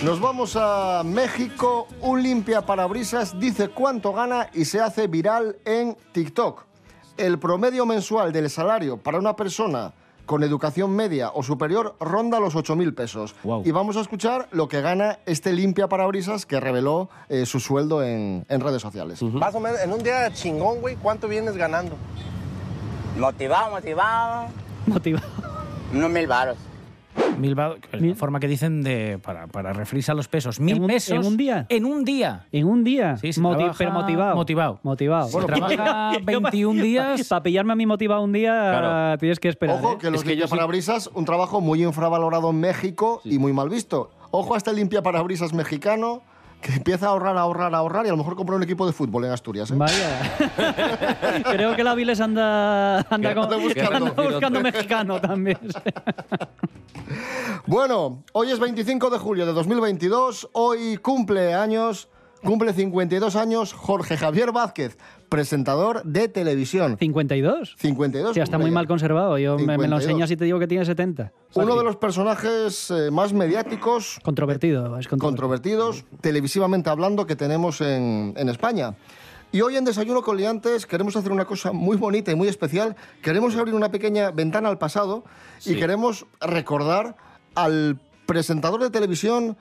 Nos 0.04 0.18
vamos 0.18 0.56
a 0.56 1.02
México. 1.04 1.86
Un 2.00 2.24
limpia 2.24 2.62
parabrisas 2.62 3.38
dice 3.38 3.68
cuánto 3.68 4.12
gana 4.12 4.48
y 4.52 4.64
se 4.64 4.80
hace 4.80 5.06
viral 5.06 5.56
en 5.64 5.96
TikTok. 6.10 6.64
El 7.16 7.38
promedio 7.38 7.86
mensual 7.86 8.32
del 8.32 8.50
salario 8.50 8.96
para 8.96 9.18
una 9.18 9.36
persona 9.36 9.92
con 10.26 10.42
educación 10.42 10.96
media 10.96 11.30
o 11.32 11.44
superior 11.44 11.94
ronda 12.00 12.40
los 12.40 12.56
8.000 12.56 12.94
pesos. 12.96 13.36
Y 13.64 13.70
vamos 13.70 13.96
a 13.96 14.00
escuchar 14.00 14.48
lo 14.50 14.66
que 14.66 14.80
gana 14.80 15.20
este 15.24 15.52
limpia 15.52 15.88
parabrisas 15.88 16.46
que 16.46 16.58
reveló 16.58 17.08
eh, 17.28 17.46
su 17.46 17.60
sueldo 17.60 18.02
en, 18.02 18.44
en 18.48 18.60
redes 18.60 18.82
sociales. 18.82 19.22
Más 19.22 19.54
o 19.54 19.60
menos, 19.60 19.78
en 19.80 19.92
un 19.92 20.02
día 20.02 20.32
chingón, 20.32 20.80
güey, 20.80 20.96
¿cuánto 20.96 21.28
vienes 21.28 21.56
ganando? 21.56 21.96
Motivado, 23.16 23.70
motivado. 23.70 24.48
Motivado. 24.86 25.28
Unos 25.92 26.10
mil 26.10 26.26
varos. 26.26 26.56
Mil 27.38 27.54
la 27.56 28.14
forma 28.14 28.40
que 28.40 28.46
dicen 28.46 28.82
de 28.82 29.18
para, 29.22 29.46
para 29.46 29.72
referirse 29.72 30.12
a 30.12 30.14
los 30.14 30.28
pesos. 30.28 30.60
Mil 30.60 30.76
¿En 30.76 30.82
un- 30.82 30.88
pesos. 30.88 31.16
en 31.18 31.24
un 31.26 31.36
día? 31.36 31.66
En 31.70 31.84
un 31.86 32.04
día. 32.04 32.46
En 32.52 32.66
un 32.66 32.84
día. 32.84 33.16
Sí, 33.16 33.32
se 33.32 33.40
Moti- 33.40 33.56
trabaja 33.58 33.74
pero 33.78 33.92
motivado. 33.92 34.36
motivado. 34.36 34.80
Motivado. 34.82 35.28
Se 35.28 35.40
trabaja 35.46 36.12
21 36.22 36.82
días. 36.82 37.26
Para 37.28 37.42
pillarme 37.42 37.72
a 37.72 37.76
mí 37.76 37.86
motivado 37.86 38.22
un 38.22 38.32
día, 38.32 38.52
Claro. 38.52 39.18
tienes 39.18 39.40
que 39.40 39.48
esperar. 39.48 39.76
Ojo, 39.76 39.94
¿eh? 39.94 39.98
que 40.00 40.10
los 40.10 40.24
limpia 40.26 40.46
parabrisas, 40.46 41.08
un 41.14 41.24
trabajo 41.24 41.60
muy 41.60 41.82
infravalorado 41.82 42.50
en 42.50 42.60
México 42.60 43.20
y 43.24 43.38
muy 43.38 43.52
mal 43.52 43.68
visto. 43.68 44.10
Ojo 44.30 44.54
a 44.54 44.56
este 44.58 44.72
limpia 44.72 45.02
parabrisas 45.02 45.52
mexicano 45.52 46.22
que 46.62 46.72
empieza 46.74 47.06
a 47.06 47.08
ahorrar, 47.10 47.36
a 47.36 47.40
ahorrar, 47.40 47.74
a 47.74 47.78
ahorrar 47.78 48.06
y 48.06 48.08
a 48.08 48.12
lo 48.12 48.16
mejor 48.16 48.36
compra 48.36 48.56
un 48.56 48.62
equipo 48.62 48.86
de 48.86 48.92
fútbol 48.92 49.24
en 49.26 49.32
Asturias. 49.32 49.70
¿eh? 49.70 49.74
Vaya. 49.76 50.32
Creo 51.52 51.76
que 51.76 51.84
la 51.84 51.94
Viles 51.94 52.20
anda, 52.20 53.00
anda, 53.10 53.34
con- 53.34 53.44
anda 53.44 53.56
buscando. 53.56 53.96
anda 54.08 54.22
buscando 54.22 54.60
mexicano 54.60 55.20
también. 55.20 55.58
Bueno, 57.66 58.22
hoy 58.32 58.50
es 58.50 58.58
25 58.58 59.10
de 59.10 59.18
julio 59.18 59.46
de 59.46 59.52
2022. 59.52 60.48
Hoy 60.52 60.96
cumple 60.98 61.54
años, 61.54 62.08
cumple 62.42 62.72
52 62.72 63.36
años 63.36 63.72
Jorge 63.72 64.16
Javier 64.16 64.52
Vázquez, 64.52 64.96
presentador 65.32 66.02
de 66.04 66.28
televisión. 66.28 66.98
¿52? 66.98 67.74
52. 67.76 68.36
Ya 68.36 68.42
está 68.42 68.58
muy 68.58 68.70
mal 68.70 68.86
conservado. 68.86 69.38
Yo 69.38 69.56
me, 69.56 69.78
me 69.78 69.88
lo 69.88 69.98
52. 69.98 70.02
enseñas 70.02 70.30
y 70.30 70.36
te 70.36 70.44
digo 70.44 70.58
que 70.58 70.66
tiene 70.66 70.84
70. 70.84 71.32
Uno 71.54 71.76
de 71.76 71.84
los 71.84 71.96
personajes 71.96 72.90
eh, 72.90 73.10
más 73.10 73.32
mediáticos, 73.32 74.18
Controvertido, 74.22 74.98
es 74.98 75.08
controvertidos, 75.08 76.04
televisivamente 76.20 76.90
hablando, 76.90 77.26
que 77.26 77.34
tenemos 77.34 77.80
en, 77.80 78.34
en 78.36 78.48
España. 78.50 78.94
Y 79.52 79.60
hoy 79.62 79.76
en 79.76 79.84
Desayuno 79.84 80.22
con 80.22 80.36
Liantes 80.36 80.86
queremos 80.86 81.16
hacer 81.16 81.32
una 81.32 81.46
cosa 81.46 81.72
muy 81.72 81.96
bonita 81.96 82.30
y 82.30 82.34
muy 82.34 82.48
especial. 82.48 82.94
Queremos 83.22 83.56
abrir 83.56 83.74
una 83.74 83.90
pequeña 83.90 84.30
ventana 84.30 84.68
al 84.68 84.78
pasado 84.78 85.24
y 85.64 85.76
queremos 85.76 86.26
recordar 86.40 87.16
al 87.54 87.98
presentador 88.26 88.82
de 88.82 88.90
televisión 88.90 89.56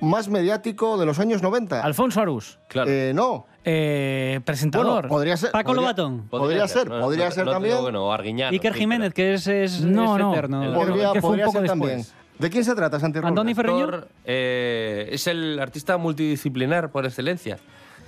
más 0.00 0.28
mediático 0.28 0.96
de 0.96 1.06
los 1.06 1.18
años 1.18 1.42
90. 1.42 1.82
Alfonso 1.82 2.20
Arús. 2.20 2.58
Claro. 2.68 2.90
Eh, 2.90 3.12
no. 3.14 3.46
Eh, 3.64 4.40
presentador. 4.44 4.86
Bueno, 5.02 5.08
podría 5.08 5.36
ser. 5.36 5.50
Paco 5.50 5.68
podría- 5.68 5.82
Lobatón. 5.82 6.28
Podría, 6.28 6.68
ser, 6.68 6.88
no, 6.88 7.00
podría 7.00 7.26
no, 7.26 7.30
ser 7.32 7.44
no 7.44 7.52
también. 7.52 7.74
digo 7.74 7.86
que 7.86 7.92
no, 7.92 8.06
o 8.06 8.12
Arguiñano, 8.12 8.52
Iker 8.52 8.72
Jiménez, 8.74 9.12
que 9.12 9.34
es, 9.34 9.46
es, 9.46 9.80
No, 9.82 10.16
es 10.16 10.22
no. 10.22 10.32
eterno. 10.32 10.62
El- 10.64 10.72
Podría, 10.74 11.12
que 11.12 11.20
fue 11.20 11.30
un 11.30 11.36
podría 11.36 11.44
poco 11.46 11.58
ser 11.58 11.62
después. 11.62 11.90
también. 11.90 12.06
¿De 12.38 12.50
quién 12.50 12.64
se 12.64 12.74
trata, 12.74 13.00
Santi? 13.00 13.18
Andoni 13.22 13.54
Ferreño. 13.54 14.04
Eh, 14.24 15.08
es 15.10 15.26
el 15.26 15.58
artista 15.58 15.96
multidisciplinar 15.98 16.90
por 16.90 17.04
excelencia. 17.04 17.58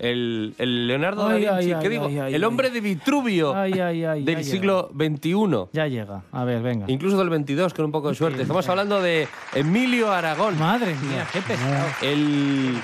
El, 0.00 0.54
el 0.56 0.86
Leonardo 0.86 1.28
Ay, 1.28 1.44
da 1.44 1.58
Vinci, 1.58 1.72
ay, 1.72 1.78
¿qué 1.80 1.86
ay, 1.86 1.92
digo? 1.92 2.06
ay, 2.06 2.18
ay, 2.18 2.34
el 2.34 2.44
hombre 2.44 2.70
de 2.70 2.80
Vitruvio 2.80 3.54
Ay, 3.54 3.74
ay, 3.74 4.04
ay, 4.04 4.24
del 4.24 4.42
siglo 4.44 4.90
XXI. 4.96 5.68
Ya 5.74 5.86
llega. 5.88 6.22
A 6.32 6.44
ver, 6.44 6.62
venga. 6.62 6.86
Incluso 6.88 7.18
del 7.18 7.28
22, 7.28 7.74
con 7.74 7.84
un 7.84 7.92
poco 7.92 8.08
de 8.08 8.14
suerte. 8.14 8.40
Estamos 8.40 8.66
hablando 8.70 9.02
de 9.02 9.28
Emilio 9.54 10.10
Aragón. 10.10 10.58
Madre 10.58 10.94
mía, 10.94 11.26
qué 11.30 11.42
pesado. 11.42 11.86
El... 12.00 12.78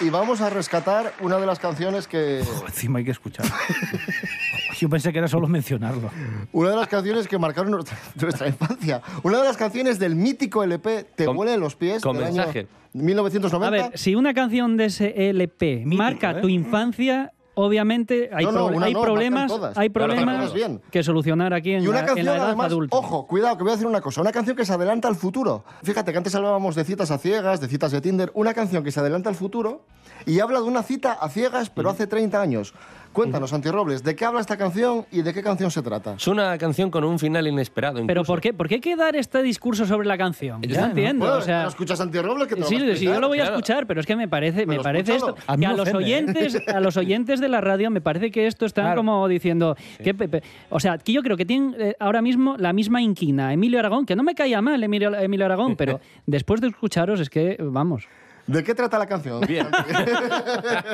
Y 0.00 0.08
vamos 0.08 0.40
a 0.40 0.48
rescatar 0.48 1.12
una 1.20 1.36
de 1.36 1.44
las 1.44 1.58
canciones 1.58 2.08
que. 2.08 2.38
Encima 2.66 3.00
hay 3.00 3.04
que 3.04 3.10
escuchar. 3.10 3.44
Yo 4.80 4.88
pensé 4.88 5.12
que 5.12 5.18
era 5.18 5.28
solo 5.28 5.46
mencionarlo. 5.46 6.10
Una 6.52 6.70
de 6.70 6.76
las 6.76 6.88
canciones 6.88 7.28
que 7.28 7.38
marcaron 7.38 7.70
nuestra, 7.70 7.98
nuestra 8.20 8.48
infancia. 8.48 9.02
Una 9.22 9.38
de 9.38 9.44
las 9.44 9.56
canciones 9.56 9.98
del 9.98 10.16
mítico 10.16 10.62
LP 10.64 11.04
Te 11.14 11.26
Con- 11.26 11.36
huelen 11.36 11.60
los 11.60 11.76
pies 11.76 12.02
con 12.02 12.16
del 12.16 12.26
mensaje. 12.32 12.60
año 12.60 12.68
1990. 12.94 13.66
A 13.84 13.88
ver, 13.90 13.98
si 13.98 14.14
una 14.14 14.32
canción 14.34 14.76
de 14.76 14.86
ese 14.86 15.28
LP 15.30 15.82
marca 15.86 16.30
¿eh? 16.32 16.40
tu 16.40 16.48
infancia, 16.48 17.32
obviamente 17.54 18.30
hay, 18.32 18.44
No, 18.46 18.52
no, 18.52 18.66
pro- 18.68 18.76
una 18.78 18.86
hay 18.86 18.94
no, 18.94 19.02
problemas, 19.02 19.52
hay 19.76 19.90
Claro, 19.90 19.92
problemas 19.92 20.52
que 20.90 21.02
solucionar 21.02 21.52
aquí 21.54 21.72
en, 21.74 21.84
Y 21.84 21.86
una 21.88 21.96
la, 21.96 22.00
en 22.00 22.06
canción, 22.06 22.26
la 22.26 22.36
edad 22.36 22.46
además, 22.46 22.66
adulta. 22.66 22.96
ojo, 22.96 23.26
cuidado, 23.26 23.56
que 23.58 23.62
voy 23.62 23.70
a 23.72 23.74
decir 23.76 23.86
una 23.86 24.00
cosa. 24.00 24.20
Una 24.22 24.32
canción 24.32 24.56
que 24.56 24.64
se 24.64 24.72
adelanta 24.72 25.06
al 25.08 25.14
futuro. 25.14 25.62
Fíjate 25.84 26.10
que 26.10 26.18
antes 26.18 26.34
hablábamos 26.34 26.74
de 26.74 26.84
citas 26.84 27.10
a 27.10 27.18
ciegas, 27.18 27.60
de 27.60 27.68
citas 27.68 27.92
de 27.92 28.00
Tinder. 28.00 28.30
Una 28.34 28.54
canción 28.54 28.82
que 28.82 28.90
se 28.90 28.98
adelanta 28.98 29.28
al 29.28 29.36
futuro 29.36 29.84
y 30.26 30.40
habla 30.40 30.58
de 30.60 30.64
una 30.66 30.82
cita 30.82 31.12
a 31.12 31.28
ciegas, 31.28 31.70
pero 31.70 31.90
hace 31.90 32.06
30 32.06 32.40
años. 32.40 32.74
Cuéntanos, 33.12 33.50
Santi 33.50 33.68
Robles, 33.72 34.04
¿de 34.04 34.14
qué 34.14 34.24
habla 34.24 34.40
esta 34.40 34.56
canción 34.56 35.04
y 35.10 35.22
de 35.22 35.34
qué 35.34 35.42
canción 35.42 35.68
se 35.72 35.82
trata? 35.82 36.14
Es 36.14 36.28
una 36.28 36.56
canción 36.58 36.92
con 36.92 37.02
un 37.02 37.18
final 37.18 37.44
inesperado. 37.48 37.94
Pero 38.06 38.20
incluso. 38.20 38.26
¿por 38.32 38.40
qué, 38.40 38.52
¿por 38.54 38.68
qué 38.68 38.76
hay 38.76 38.80
que 38.80 38.94
dar 38.94 39.16
este 39.16 39.42
discurso 39.42 39.84
sobre 39.84 40.06
la 40.06 40.16
canción? 40.16 40.62
Yo 40.62 40.68
Ya, 40.76 40.82
no 40.82 40.86
entiendo. 40.86 41.24
Bueno, 41.24 41.40
o 41.40 41.42
sea, 41.42 41.64
¿no 41.64 41.68
escuchas 41.70 41.98
Santi 41.98 42.20
Robles 42.20 42.46
que 42.46 42.54
te 42.54 42.62
sí, 42.62 42.78
sí, 42.96 43.06
yo 43.06 43.18
lo 43.20 43.26
voy 43.26 43.38
a 43.40 43.42
Claro. 43.46 43.56
escuchar, 43.56 43.86
pero 43.88 43.98
es 43.98 44.06
que 44.06 44.14
me 44.14 44.28
parece, 44.28 44.60
me 44.64 44.74
Pero 44.74 44.82
parece 44.84 45.16
esto. 45.16 45.34
A 45.48 45.56
mí 45.56 45.66
Que 45.66 45.72
a 45.72 45.72
los 45.72 45.88
¿eh? 45.88 45.96
oyentes, 45.96 46.56
a 46.68 46.78
los 46.78 46.96
oyentes 46.98 47.40
de 47.40 47.48
la 47.48 47.60
radio 47.60 47.90
me 47.90 48.00
parece 48.00 48.30
que 48.30 48.46
esto 48.46 48.64
está 48.64 48.94
como 48.94 49.26
diciendo 49.26 49.74
que, 50.04 50.14
pe- 50.14 50.28
pe- 50.28 50.42
o 50.68 50.78
sea, 50.78 50.96
que 50.96 51.12
yo 51.12 51.22
creo 51.22 51.36
que 51.36 51.44
tienen 51.44 51.74
eh, 51.80 51.94
ahora 51.98 52.22
mismo 52.22 52.56
la 52.58 52.72
misma 52.72 53.02
inquina 53.02 53.52
Emilio 53.52 53.80
Aragón, 53.80 54.06
que 54.06 54.14
no 54.14 54.22
me 54.22 54.36
caía 54.36 54.62
mal 54.62 54.80
Emilio, 54.84 55.12
Emilio 55.18 55.46
Aragón, 55.46 55.74
pero 55.76 55.98
después 56.26 56.60
de 56.60 56.68
escucharos 56.68 57.18
es 57.18 57.28
que 57.28 57.56
vamos. 57.60 58.04
¿De 58.52 58.64
qué 58.64 58.74
trata 58.74 58.98
la 58.98 59.06
canción? 59.06 59.40
Bien. 59.42 59.68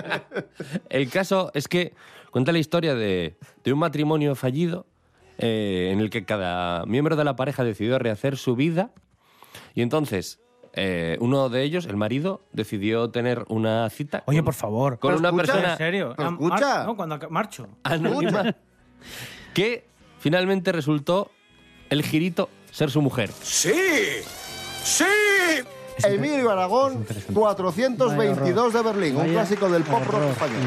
El 0.89 1.11
caso 1.11 1.51
es 1.55 1.69
que 1.69 1.95
cuenta 2.31 2.53
la 2.53 2.59
historia 2.59 2.95
de, 2.95 3.37
de 3.65 3.73
un 3.73 3.79
matrimonio 3.79 4.35
fallido 4.35 4.87
eh, 5.39 5.91
en 5.93 6.01
el 6.01 6.11
que 6.11 6.25
cada 6.25 6.85
miembro 6.87 7.17
de 7.17 7.25
la 7.25 7.37
pareja 7.37 7.65
decidió 7.65 7.99
rehacer 7.99 8.37
su 8.37 8.57
vida 8.57 8.91
y 9.75 9.83
entonces 9.83 10.41
eh, 10.75 11.17
uno 11.21 11.49
de 11.49 11.63
ellos, 11.63 11.87
el 11.87 11.97
marido, 11.97 12.43
decidió 12.53 13.11
tener 13.11 13.45
una 13.49 13.89
cita. 13.89 14.23
Oye, 14.27 14.39
con- 14.41 14.45
por 14.47 14.55
favor. 14.55 14.99
Con 14.99 15.15
una 15.15 15.29
escucha, 15.29 15.47
persona 15.47 15.73
En 15.73 15.79
serio. 15.79 16.15
Pero 16.17 16.29
escucha. 16.31 16.85
no, 16.85 16.97
cuando 16.97 17.19
marcho. 17.31 17.69
anónima 17.83 18.55
que 19.55 19.87
finalmente 20.19 20.73
resultó 20.73 21.31
el 21.89 22.03
girito 22.03 22.51
ser 22.71 22.91
su 22.91 23.01
mujer. 23.01 23.31
¡Sí! 23.41 23.73
¡Sí! 24.85 25.05
Emilio 26.05 26.51
Aragón, 26.51 27.07
422 27.33 28.73
de 28.73 28.83
Berlín, 28.83 29.17
un 29.17 29.29
clásico 29.29 29.69
del 29.69 29.83
pop 29.83 30.05
rock 30.07 30.31
español. 30.31 30.63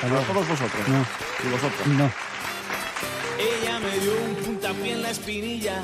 para 0.00 0.22
todos 0.22 0.48
vosotros. 0.48 0.88
No. 0.88 1.06
Y 1.44 1.52
vosotros. 1.52 1.86
No. 1.86 2.10
Ella 3.38 3.78
me 3.80 3.98
dio 3.98 4.12
un 4.12 4.34
puntapié 4.44 4.92
en 4.92 5.02
la 5.02 5.10
espinilla 5.10 5.82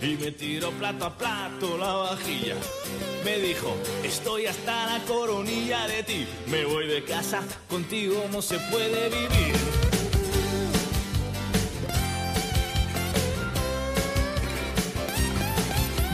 y 0.00 0.16
me 0.16 0.32
tiró 0.32 0.70
plato 0.72 1.06
a 1.06 1.16
plato 1.16 1.78
la 1.78 1.92
vajilla. 1.92 2.54
Me 3.24 3.38
dijo, 3.38 3.76
estoy 4.04 4.46
hasta 4.46 4.86
la 4.86 5.04
coronilla 5.04 5.86
de 5.86 6.02
ti, 6.02 6.26
me 6.46 6.64
voy 6.64 6.86
de 6.86 7.04
casa, 7.04 7.42
contigo 7.68 8.24
no 8.32 8.42
se 8.42 8.58
puede 8.70 9.08
vivir. 9.08 9.54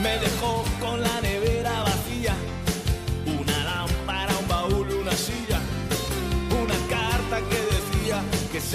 Me 0.01 0.17
dejó 0.19 0.63
con 0.79 1.01
la 1.01 1.21
nevera 1.21 1.44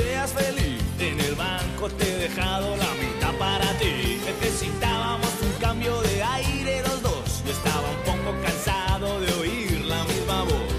seas 0.01 0.33
feliz. 0.33 0.83
En 0.99 1.21
el 1.21 1.35
banco 1.35 1.89
te 1.91 2.05
he 2.05 2.17
dejado 2.29 2.77
la 2.77 2.91
mitad 3.03 3.35
para 3.39 3.69
ti. 3.79 4.21
Necesitábamos 4.25 5.33
un 5.43 5.53
cambio 5.61 6.01
de 6.03 6.23
aire 6.23 6.83
los 6.83 7.03
dos. 7.03 7.43
Yo 7.45 7.53
estaba 7.53 7.87
un 7.97 8.03
poco 8.11 8.31
cansado 8.43 9.21
de 9.21 9.33
oír 9.41 9.81
la 9.87 10.03
misma 10.05 10.43
voz. 10.45 10.73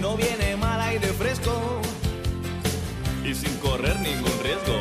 No 0.00 0.16
viene 0.16 0.56
mal 0.56 0.80
aire 0.80 1.08
fresco 1.08 1.54
y 3.24 3.34
sin 3.34 3.54
correr 3.58 3.98
ningún 4.00 4.36
riesgo. 4.42 4.78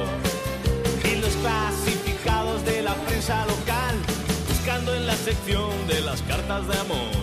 Y 1.09 1.15
los 1.23 1.33
clasificados 1.43 2.63
de 2.65 2.81
la 2.81 2.95
prensa 3.05 3.45
local, 3.45 3.95
buscando 4.47 4.95
en 4.95 5.05
la 5.05 5.15
sección 5.15 5.71
de 5.87 6.01
las 6.01 6.21
cartas 6.23 6.67
de 6.67 6.77
amor. 6.85 7.20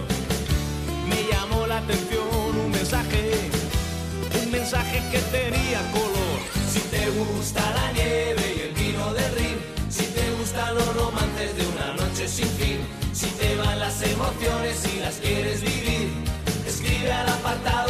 Que 4.69 5.19
tenía 5.33 5.81
color. 5.93 6.39
Si 6.71 6.81
te 6.91 7.09
gusta 7.11 7.61
la 7.73 7.91
nieve 7.93 8.55
y 8.55 8.61
el 8.69 8.75
vino 8.75 9.15
del 9.15 9.35
Rin, 9.35 9.57
si 9.89 10.05
te 10.05 10.31
gustan 10.33 10.75
los 10.75 10.95
romances 10.95 11.57
de 11.57 11.67
una 11.69 11.95
noche 11.95 12.29
sin 12.29 12.49
fin, 12.49 12.79
si 13.15 13.29
te 13.29 13.57
van 13.57 13.79
las 13.79 14.03
emociones 14.03 14.85
y 14.93 15.01
las 15.01 15.15
quieres 15.17 15.63
vivir, 15.63 16.11
escribe 16.67 17.11
al 17.11 17.29
apartado 17.31 17.88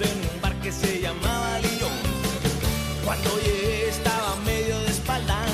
en 0.00 0.10
un 0.10 0.40
bar 0.42 0.54
que 0.60 0.70
se 0.70 1.00
llamaba 1.00 1.58
Lyon. 1.60 1.90
Cuando 3.02 3.30
llegué 3.40 3.88
estaba 3.88 4.36
medio 4.44 4.78
de 4.80 4.90
espaldas, 4.90 5.48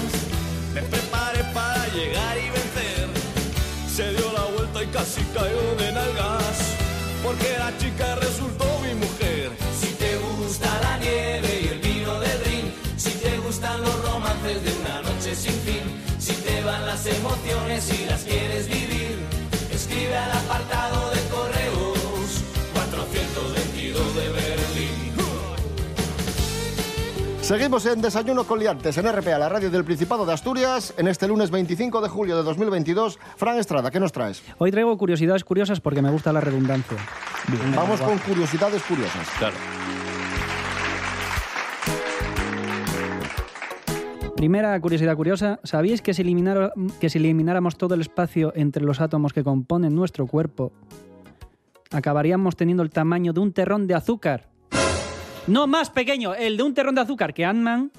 me 0.74 0.82
preparé 0.82 1.44
para 1.54 1.86
llegar 1.94 2.36
y 2.38 2.50
vencer. 2.50 3.08
Se 3.88 4.10
dio 4.14 4.32
la 4.32 4.44
vuelta 4.56 4.82
y 4.82 4.86
casi 4.86 5.20
cayó 5.32 5.76
de 5.78 5.92
nalgas, 5.92 6.74
porque 7.22 7.56
la 7.56 7.76
chica 7.78 8.16
resultó 8.16 8.66
mi 8.80 8.94
mujer. 8.94 9.52
Si 9.80 9.88
te 9.94 10.16
gusta 10.16 10.68
la 10.80 10.98
nieve 10.98 11.60
y 11.62 11.68
el 11.68 11.78
vino 11.78 12.18
del 12.18 12.44
Rin, 12.44 12.74
si 12.96 13.10
te 13.10 13.38
gustan 13.38 13.80
los 13.80 13.94
romances 14.02 14.64
de 14.64 14.72
una 14.80 15.02
noche 15.02 15.36
sin 15.36 15.54
fin, 15.60 15.84
si 16.18 16.32
te 16.32 16.62
van 16.64 16.84
las 16.84 17.06
emociones 17.06 17.88
y 17.96 18.06
las 18.06 18.22
quieres 18.22 18.66
vivir, 18.66 19.18
escribe 19.70 20.16
al 20.16 20.32
apartado 20.32 21.01
Seguimos 27.42 27.84
en 27.86 28.00
Desayuno 28.00 28.44
con 28.44 28.60
Liantes, 28.60 28.96
en 28.98 29.12
RPA, 29.12 29.36
la 29.36 29.48
radio 29.48 29.68
del 29.70 29.84
Principado 29.84 30.24
de 30.24 30.32
Asturias, 30.32 30.94
en 30.96 31.08
este 31.08 31.26
lunes 31.26 31.50
25 31.50 32.00
de 32.00 32.08
julio 32.08 32.36
de 32.36 32.44
2022. 32.44 33.18
Fran 33.36 33.58
Estrada, 33.58 33.90
¿qué 33.90 33.98
nos 33.98 34.12
traes? 34.12 34.42
Hoy 34.58 34.70
traigo 34.70 34.96
curiosidades 34.96 35.42
curiosas 35.44 35.80
porque 35.80 36.00
me 36.02 36.10
gusta 36.10 36.32
la 36.32 36.40
redundancia. 36.40 36.96
Vamos 37.74 38.00
con 38.00 38.16
curiosidades 38.18 38.82
curiosas. 38.84 39.28
Claro. 39.38 39.56
Primera 44.36 44.80
curiosidad 44.80 45.16
curiosa, 45.16 45.58
¿sabíais 45.64 46.00
que 46.00 46.14
si, 46.14 46.22
eliminara- 46.22 46.72
que 47.00 47.10
si 47.10 47.18
elimináramos 47.18 47.76
todo 47.76 47.94
el 47.94 48.00
espacio 48.00 48.52
entre 48.56 48.84
los 48.84 49.00
átomos 49.00 49.32
que 49.32 49.42
componen 49.44 49.94
nuestro 49.94 50.26
cuerpo, 50.26 50.72
acabaríamos 51.90 52.54
teniendo 52.56 52.82
el 52.84 52.90
tamaño 52.90 53.32
de 53.32 53.40
un 53.40 53.52
terrón 53.52 53.86
de 53.88 53.94
azúcar? 53.94 54.51
No 55.46 55.66
más 55.66 55.90
pequeño, 55.90 56.34
el 56.34 56.56
de 56.56 56.62
un 56.62 56.74
terrón 56.74 56.94
de 56.94 57.00
azúcar, 57.00 57.34
que 57.34 57.44
Ant-Man 57.44 57.90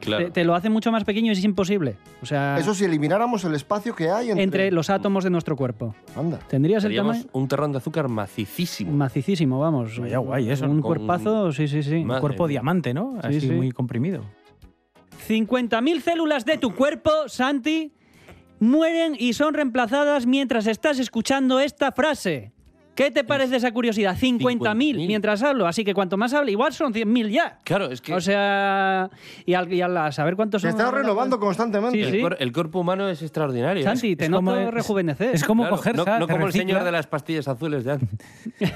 Claro. 0.00 0.24
te, 0.26 0.30
te 0.32 0.44
lo 0.44 0.56
hace 0.56 0.68
mucho 0.68 0.90
más 0.90 1.04
pequeño 1.04 1.28
y 1.28 1.36
es 1.36 1.44
imposible. 1.44 1.96
O 2.22 2.26
sea, 2.26 2.56
Eso 2.58 2.74
si 2.74 2.84
elimináramos 2.84 3.44
el 3.44 3.54
espacio 3.54 3.94
que 3.94 4.10
hay 4.10 4.30
entre... 4.30 4.42
entre 4.42 4.70
los 4.72 4.90
átomos 4.90 5.22
de 5.22 5.30
nuestro 5.30 5.54
cuerpo. 5.54 5.94
Anda. 6.16 6.40
¿Tendrías 6.48 6.82
el 6.82 6.96
tamaño? 6.96 7.22
un 7.32 7.46
terrón 7.46 7.70
de 7.70 7.78
azúcar 7.78 8.08
macicísimo. 8.08 8.90
Macicísimo, 8.92 9.60
vamos. 9.60 9.96
Vaya 10.00 10.18
guay 10.18 10.50
eso. 10.50 10.66
Un 10.66 10.82
cuerpazo, 10.82 11.52
sí, 11.52 11.68
sí, 11.68 11.84
sí. 11.84 12.02
Madre 12.04 12.20
Cuerpo 12.20 12.44
mía. 12.44 12.48
diamante, 12.50 12.92
¿no? 12.92 13.12
Sí, 13.22 13.28
Así 13.28 13.40
sí. 13.42 13.50
muy 13.50 13.70
comprimido. 13.70 14.24
50.000 15.28 16.00
células 16.00 16.44
de 16.44 16.58
tu 16.58 16.74
cuerpo, 16.74 17.10
Santi, 17.28 17.92
mueren 18.58 19.14
y 19.16 19.34
son 19.34 19.54
reemplazadas 19.54 20.26
mientras 20.26 20.66
estás 20.66 20.98
escuchando 20.98 21.60
esta 21.60 21.92
frase. 21.92 22.52
¿Qué 22.94 23.10
te 23.10 23.24
parece 23.24 23.56
esa 23.56 23.72
curiosidad? 23.72 24.14
50.000 24.16 24.58
50.000. 24.60 25.06
mientras 25.06 25.42
hablo, 25.42 25.66
así 25.66 25.82
que 25.82 25.94
cuanto 25.94 26.18
más 26.18 26.34
hable, 26.34 26.52
igual 26.52 26.74
son 26.74 26.92
100.000 26.92 27.30
ya. 27.30 27.58
Claro, 27.64 27.86
es 27.90 28.02
que 28.02 28.12
O 28.12 28.20
sea, 28.20 29.08
y 29.46 29.54
al, 29.54 29.72
y 29.72 29.80
al- 29.80 29.96
a 29.96 30.12
saber 30.12 30.36
cuántos 30.36 30.60
Se 30.60 30.70
son. 30.70 30.78
está 30.78 30.90
renovando 30.92 31.40
constantemente. 31.40 31.96
Sí, 31.98 32.04
el, 32.04 32.12
sí. 32.12 32.20
cor- 32.20 32.36
el 32.38 32.52
cuerpo 32.52 32.80
humano 32.80 33.08
es 33.08 33.22
extraordinario. 33.22 33.82
Santi, 33.82 34.14
te 34.14 34.24
Es 34.24 34.30
noto 34.30 34.44
como- 34.44 34.70
rejuvenecer. 34.70 35.34
Es 35.34 35.42
como 35.44 35.62
Claro, 35.62 35.76
coger 35.76 35.96
no, 35.96 36.04
no 36.04 36.26
te 36.26 36.32
como 36.34 36.46
el 36.46 36.52
señor 36.52 36.84
de 36.84 36.92
las 36.92 37.06
pastillas 37.06 37.48
azules 37.48 37.84
de 37.84 37.92
antes. 37.92 38.18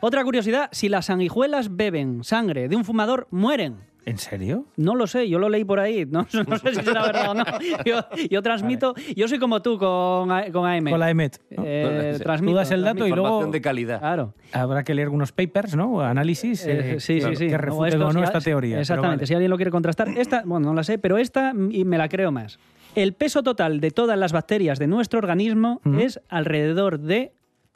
Otra 0.00 0.24
curiosidad, 0.24 0.68
si 0.72 0.88
las 0.88 1.06
sanguijuelas 1.06 1.74
beben 1.74 2.24
sangre 2.24 2.68
de 2.68 2.76
un 2.76 2.84
fumador, 2.84 3.28
mueren. 3.30 3.76
¿En 4.06 4.18
serio? 4.18 4.64
No 4.76 4.94
lo 4.94 5.06
sé, 5.08 5.28
yo 5.28 5.38
lo 5.40 5.48
leí 5.48 5.64
por 5.64 5.80
ahí. 5.80 6.06
No, 6.10 6.26
no 6.46 6.58
sé 6.58 6.74
si 6.74 6.82
será 6.82 7.02
verdad 7.04 7.30
o 7.32 7.34
no. 7.34 7.44
Yo, 7.84 7.96
yo 8.30 8.40
transmito, 8.40 8.94
yo 9.16 9.26
soy 9.28 9.38
como 9.40 9.60
tú 9.62 9.76
con, 9.78 10.28
con 10.52 10.64
AM. 10.66 10.88
Con 10.90 11.00
la 11.00 11.10
EMET. 11.10 11.40
¿no? 11.50 11.62
Eh, 11.66 12.10
la- 12.12 12.18
transmito, 12.20 12.52
Tú 12.52 12.56
das 12.56 12.70
el 12.70 12.82
dato 12.82 13.06
y 13.06 13.10
luego 13.10 13.46
de 13.46 13.60
calidad. 13.60 13.98
Claro. 13.98 14.32
habrá 14.52 14.84
que 14.84 14.94
leer 14.94 15.06
algunos 15.06 15.32
papers, 15.32 15.74
¿no? 15.76 16.00
Análisis 16.00 16.64
Eh, 16.66 16.94
eh, 16.96 17.00
sí, 17.00 17.20
sí, 17.20 17.34
sí. 17.36 17.48
que 17.48 17.58
refuten 17.58 18.00
o 18.00 18.12
no 18.12 18.22
esta 18.22 18.40
teoría. 18.40 18.78
Exactamente. 18.80 19.22
vale. 19.22 19.26
Si 19.26 19.34
alguien 19.34 19.50
lo 19.50 19.56
quiere 19.56 19.70
contrastar, 19.72 20.08
esta, 20.16 20.42
bueno, 20.46 20.68
no 20.68 20.74
la 20.74 20.84
sé, 20.84 20.98
pero 20.98 21.18
esta 21.18 21.52
mm, 21.52 21.72
y 21.72 21.84
me 21.84 21.98
la 21.98 22.08
creo 22.08 22.30
más. 22.30 22.58
El 22.94 23.12
peso 23.12 23.42
total 23.42 23.80
de 23.80 23.90
todas 23.90 24.16
las 24.18 24.32
bacterias 24.32 24.78
de 24.78 24.86
nuestro 24.86 25.18
organismo 25.18 25.80
Ujú. 25.84 25.98
es 25.98 26.20
alrededor 26.28 27.00
de, 27.00 27.32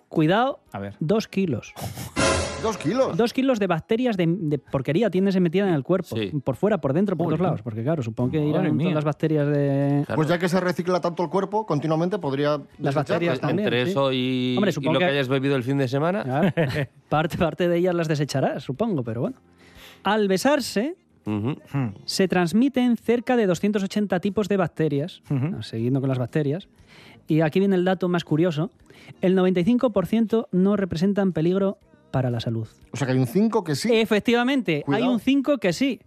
cuidado, 0.09 0.61
A 0.73 0.79
ver. 0.79 0.95
dos 1.01 1.27
kilos. 1.29 1.75
Dos 2.63 2.77
kilos. 2.77 3.17
Dos 3.17 3.33
kilos 3.33 3.59
de 3.59 3.67
bacterias 3.67 4.17
de, 4.17 4.27
de 4.29 4.59
porquería 4.59 5.11
tienes 5.11 5.39
metida 5.41 5.67
en 5.69 5.75
el 5.75 5.83
cuerpo. 5.83 6.17
Por 6.45 6.57
fuera, 6.57 6.79
por 6.81 6.93
dentro, 6.93 7.17
por 7.17 7.29
todos 7.29 7.41
lados. 7.41 7.63
Porque 7.63 7.83
claro, 7.83 8.03
supongo 8.03 8.33
que 8.33 8.39
Madre 8.39 8.51
irán 8.69 8.79
todas 8.79 8.95
las 8.95 9.05
bacterias 9.05 9.47
de... 9.49 10.05
Pues 10.15 10.29
ya 10.29 10.39
que 10.39 10.49
se 10.49 10.61
recicla 10.61 11.01
tanto 11.01 11.23
el 11.23 11.31
cuerpo, 11.31 11.65
continuamente 11.65 12.19
podría... 12.19 12.61
Las 12.79 12.95
bacterias 12.95 13.41
también. 13.41 13.67
Entre 13.67 13.85
sí. 13.87 13.91
eso 13.93 14.13
y, 14.13 14.55
Hombre, 14.57 14.71
y 14.71 14.73
supongo 14.73 14.95
lo 14.95 14.99
que... 14.99 15.07
que- 15.07 15.11
hayas 15.13 15.29
bebido 15.29 15.57
el 15.57 15.63
fin 15.63 15.79
de 15.79 15.89
semana. 15.89 16.23
Claro. 16.23 16.53
parte, 17.09 17.39
parte 17.39 17.69
de 17.69 17.79
ellas 17.79 17.95
las 17.95 18.09
desecharás, 18.09 18.63
supongo, 18.63 19.03
pero 19.03 19.23
bueno. 19.23 19.37
Al 20.03 20.29
besarse, 20.29 20.97
se 22.05 22.29
transmiten 22.29 22.97
cerca 22.97 23.37
de 23.37 23.47
280 23.47 24.21
tipos 24.21 24.49
de 24.49 24.57
bacterias, 24.57 25.23
siguiendo 25.63 26.01
con 26.01 26.09
las 26.09 26.19
bacterias. 26.19 26.69
Y 27.27 27.43
aquí 27.43 27.59
viene 27.61 27.77
el 27.77 27.85
dato 27.85 28.09
más 28.09 28.25
curioso. 28.25 28.71
El 29.21 29.37
95% 29.37 30.49
no 30.53 30.77
representan 30.77 31.33
peligro 31.33 31.79
para 32.11 32.31
la 32.31 32.41
salud. 32.41 32.69
O 32.93 32.97
sea 32.97 33.07
que 33.07 33.13
hay 33.13 33.19
un 33.19 33.27
5 33.27 33.65
que 33.65 33.75
sí. 33.75 33.89
Efectivamente, 33.93 34.83
Cuidado. 34.85 35.05
hay 35.05 35.11
un 35.11 35.21
5 35.21 35.59
que 35.59 35.73
sí. 35.73 36.01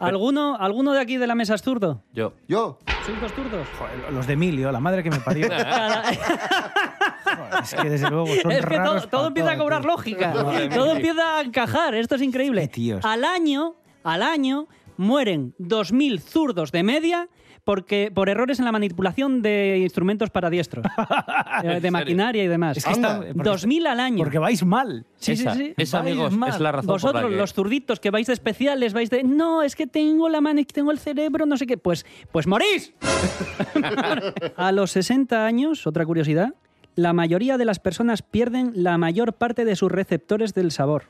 ¿Alguno, 0.00 0.56
¿Alguno 0.56 0.92
de 0.92 1.00
aquí 1.00 1.16
de 1.16 1.26
la 1.26 1.34
mesa 1.34 1.54
es 1.54 1.62
zurdo? 1.62 2.02
Yo. 2.12 2.32
Yo. 2.48 2.78
¿Sois 3.04 3.20
dos 3.20 3.32
zurdos? 3.32 3.68
Los 4.12 4.26
de 4.26 4.32
Emilio, 4.32 4.72
la 4.72 4.80
madre 4.80 5.02
que 5.04 5.10
me 5.10 5.20
parió. 5.20 5.46
es 7.62 7.74
que 7.74 7.88
desde 7.88 8.10
luego 8.10 8.26
son 8.26 8.50
es 8.50 8.64
que 8.66 8.76
todo, 8.76 8.84
raros 8.84 9.08
todo 9.08 9.26
empieza 9.28 9.52
a 9.52 9.58
cobrar 9.58 9.82
tío. 9.82 9.90
lógica. 9.90 10.34
Madre 10.34 10.68
todo 10.68 10.86
mía. 10.86 10.94
empieza 10.96 11.38
a 11.38 11.42
encajar. 11.42 11.94
Esto 11.94 12.16
es 12.16 12.22
increíble. 12.22 12.68
Al 13.02 13.24
año, 13.24 13.76
al 14.02 14.22
año 14.22 14.66
mueren 14.96 15.54
2.000 15.60 16.20
zurdos 16.20 16.72
de 16.72 16.82
media 16.82 17.28
porque, 17.66 18.12
por 18.14 18.28
errores 18.28 18.60
en 18.60 18.64
la 18.64 18.70
manipulación 18.70 19.42
de 19.42 19.78
instrumentos 19.82 20.30
para 20.30 20.50
diestros, 20.50 20.86
eh, 21.64 21.80
de 21.80 21.90
maquinaria 21.90 22.44
y 22.44 22.46
demás. 22.46 22.76
Es 22.76 22.84
que 22.84 22.92
está- 22.92 23.16
Anda. 23.16 23.26
porque- 23.34 23.50
2.000 23.50 23.86
al 23.88 23.98
año. 23.98 24.18
Porque 24.18 24.38
vais 24.38 24.64
mal. 24.64 25.04
Sí, 25.16 25.32
Esa- 25.32 25.52
sí, 25.54 25.58
sí. 25.58 25.74
esa, 25.76 25.98
Vais 26.00 26.12
amigos, 26.12 26.32
mal. 26.36 26.50
es 26.50 26.60
la 26.60 26.70
razón 26.70 26.86
por 26.86 27.02
la 27.02 27.08
Vosotros, 27.10 27.30
que- 27.32 27.36
los 27.36 27.52
zurditos 27.54 27.98
que 27.98 28.12
vais 28.12 28.28
de 28.28 28.34
especiales, 28.34 28.92
vais 28.92 29.10
de. 29.10 29.24
No, 29.24 29.64
es 29.64 29.74
que 29.74 29.88
tengo 29.88 30.28
la 30.28 30.40
mano, 30.40 30.60
tengo 30.72 30.92
el 30.92 31.00
cerebro, 31.00 31.44
no 31.44 31.56
sé 31.56 31.66
qué. 31.66 31.76
Pues, 31.76 32.06
pues 32.30 32.46
morís. 32.46 32.94
A 34.56 34.70
los 34.70 34.92
60 34.92 35.44
años, 35.44 35.88
otra 35.88 36.06
curiosidad, 36.06 36.54
la 36.94 37.12
mayoría 37.12 37.58
de 37.58 37.64
las 37.64 37.80
personas 37.80 38.22
pierden 38.22 38.70
la 38.74 38.96
mayor 38.96 39.32
parte 39.32 39.64
de 39.64 39.74
sus 39.74 39.90
receptores 39.90 40.54
del 40.54 40.70
sabor. 40.70 41.04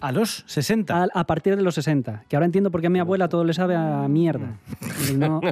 A 0.00 0.12
los 0.12 0.44
60. 0.46 0.94
A, 1.04 1.08
a 1.14 1.24
partir 1.26 1.56
de 1.56 1.62
los 1.62 1.74
60. 1.74 2.24
Que 2.28 2.36
ahora 2.36 2.46
entiendo 2.46 2.70
por 2.70 2.80
qué 2.80 2.88
a 2.88 2.90
mi 2.90 2.98
abuela 2.98 3.28
todo 3.28 3.44
le 3.44 3.54
sabe 3.54 3.74
a 3.76 4.06
mierda. 4.08 4.58
No- 5.16 5.40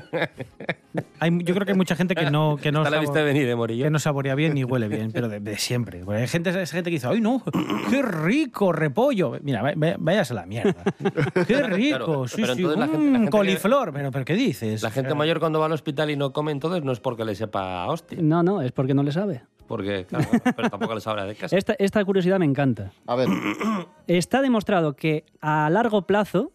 Hay- 1.18 1.30
yo 1.42 1.54
creo 1.54 1.64
que 1.66 1.72
hay 1.72 1.76
mucha 1.76 1.96
gente 1.96 2.14
que 2.14 2.30
no, 2.30 2.57
que 2.57 2.70
no, 2.70 2.85
venir, 2.85 3.48
¿eh, 3.48 3.83
que 3.83 3.90
no 3.90 3.98
saborea 3.98 4.35
bien 4.37 4.54
ni 4.54 4.62
huele 4.62 4.87
bien, 4.88 5.11
pero 5.12 5.28
de, 5.28 5.40
de 5.40 5.57
siempre. 5.59 6.02
Porque 6.04 6.20
hay 6.22 6.28
gente, 6.28 6.50
hay 6.50 6.66
gente 6.66 6.90
que 6.90 6.96
dice, 6.96 7.09
¡ay 7.09 7.20
no! 7.20 7.42
¡Qué 7.90 8.00
rico 8.02 8.70
repollo! 8.72 9.33
Mira, 9.42 9.61
vaya- 9.62 9.74
vaya- 9.76 9.96
váyase 9.98 10.33
a 10.35 10.37
la 10.37 10.46
mierda. 10.46 10.74
¡Qué 11.48 11.62
rico! 11.62 11.96
Claro, 11.98 12.28
sí, 12.28 12.37
pero 12.42 12.54
sí, 12.54 12.61
entonces 12.62 12.78
la 12.78 12.87
gente- 12.87 13.07
la 13.11 13.12
gente 13.18 13.24
que- 13.26 13.30
coliflor. 13.30 13.92
Pero, 13.92 14.11
¿pero 14.12 14.24
qué 14.24 14.35
dices? 14.35 14.83
La 14.83 14.90
gente 14.90 15.09
O 15.09 15.12
sea, 15.12 15.18
mayor 15.18 15.40
cuando 15.40 15.59
va 15.59 15.66
al 15.66 15.72
hospital 15.72 16.11
y 16.11 16.16
no 16.16 16.33
come, 16.33 16.52
entonces 16.52 16.85
no 16.85 16.92
es 16.92 17.00
porque 17.00 17.24
le 17.24 17.35
sepa 17.35 17.83
a 17.83 17.90
hostia. 17.90 18.18
no, 18.20 18.42
no, 18.44 18.62
es 18.62 18.70
porque 18.70 18.94
no 18.94 19.02
le 19.02 19.11
sabe. 19.11 19.42
Porque, 19.66 20.05
claro, 20.07 20.27
pero 20.57 20.70
tampoco 20.70 20.94
le 20.94 21.00
sabrá 21.00 21.24
de 21.24 21.35
casa. 21.35 21.57
Esta, 21.57 21.74
esta 21.79 22.05
curiosidad 22.05 22.38
me 22.38 22.44
encanta. 22.44 22.92
A 23.07 23.14
ver. 23.16 23.29
Está 24.07 24.42
demostrado 24.42 24.94
que 24.94 25.24
a 25.40 25.68
largo 25.70 26.03
plazo 26.03 26.53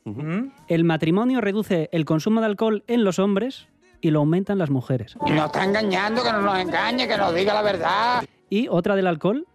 el 0.67 0.84
matrimonio 0.84 1.41
reduce 1.41 1.89
el 1.91 2.06
consumo 2.06 2.41
de 2.41 2.45
alcohol 2.45 2.84
en 2.88 3.04
los 3.04 3.17
hombres 3.17 3.67
y 4.02 4.12
lo 4.12 4.19
aumentan 4.19 4.58
las 4.58 4.69
mujeres. 4.69 5.15
Y 5.26 5.32
nos 5.32 5.48
está 5.48 5.65
engañando, 5.65 6.24
que 6.24 6.32
no 6.32 6.41
nos 6.41 6.60
engañe, 6.60 7.08
que 7.08 7.17
nos 7.17 7.34
diga 7.34 7.54
la 7.54 7.62
verdad. 7.62 8.24
Y 8.50 8.67
otra 8.69 8.95
del 8.95 9.08
alcohol. 9.08 9.45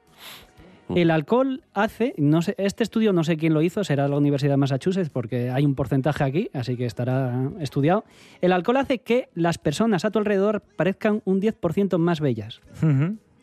El 0.95 1.11
alcohol 1.11 1.63
hace, 1.73 2.15
no 2.19 2.43
sé, 2.43 2.55
este 2.59 2.83
estudio 2.83 3.15
no 3.15 3.25
sé 3.25 3.39
quién 3.39 3.55
lo 3.55 3.63
hizo, 3.63 3.85
será 3.85 4.07
la 4.07 4.19
Universidad 4.19 4.53
de 4.53 4.57
Massachusetts 4.59 5.09
porque 5.09 5.51
hay 5.51 5.65
un 5.65 5.75
porcentaje 5.75 6.23
aquí, 6.23 6.51
así 6.53 6.77
que 6.77 6.85
estará 6.85 7.51
estudiado. 7.59 8.05
El 8.43 8.53
alcohol 8.53 8.77
hace 8.77 8.99
que 8.99 9.29
las 9.35 9.57
personas 9.57 10.05
a 10.05 10.11
tu 10.11 10.19
alrededor 10.19 10.63
parezcan 10.77 11.23
un 11.25 11.41
10% 11.41 11.97
más 11.97 12.21
bellas. 12.21 12.61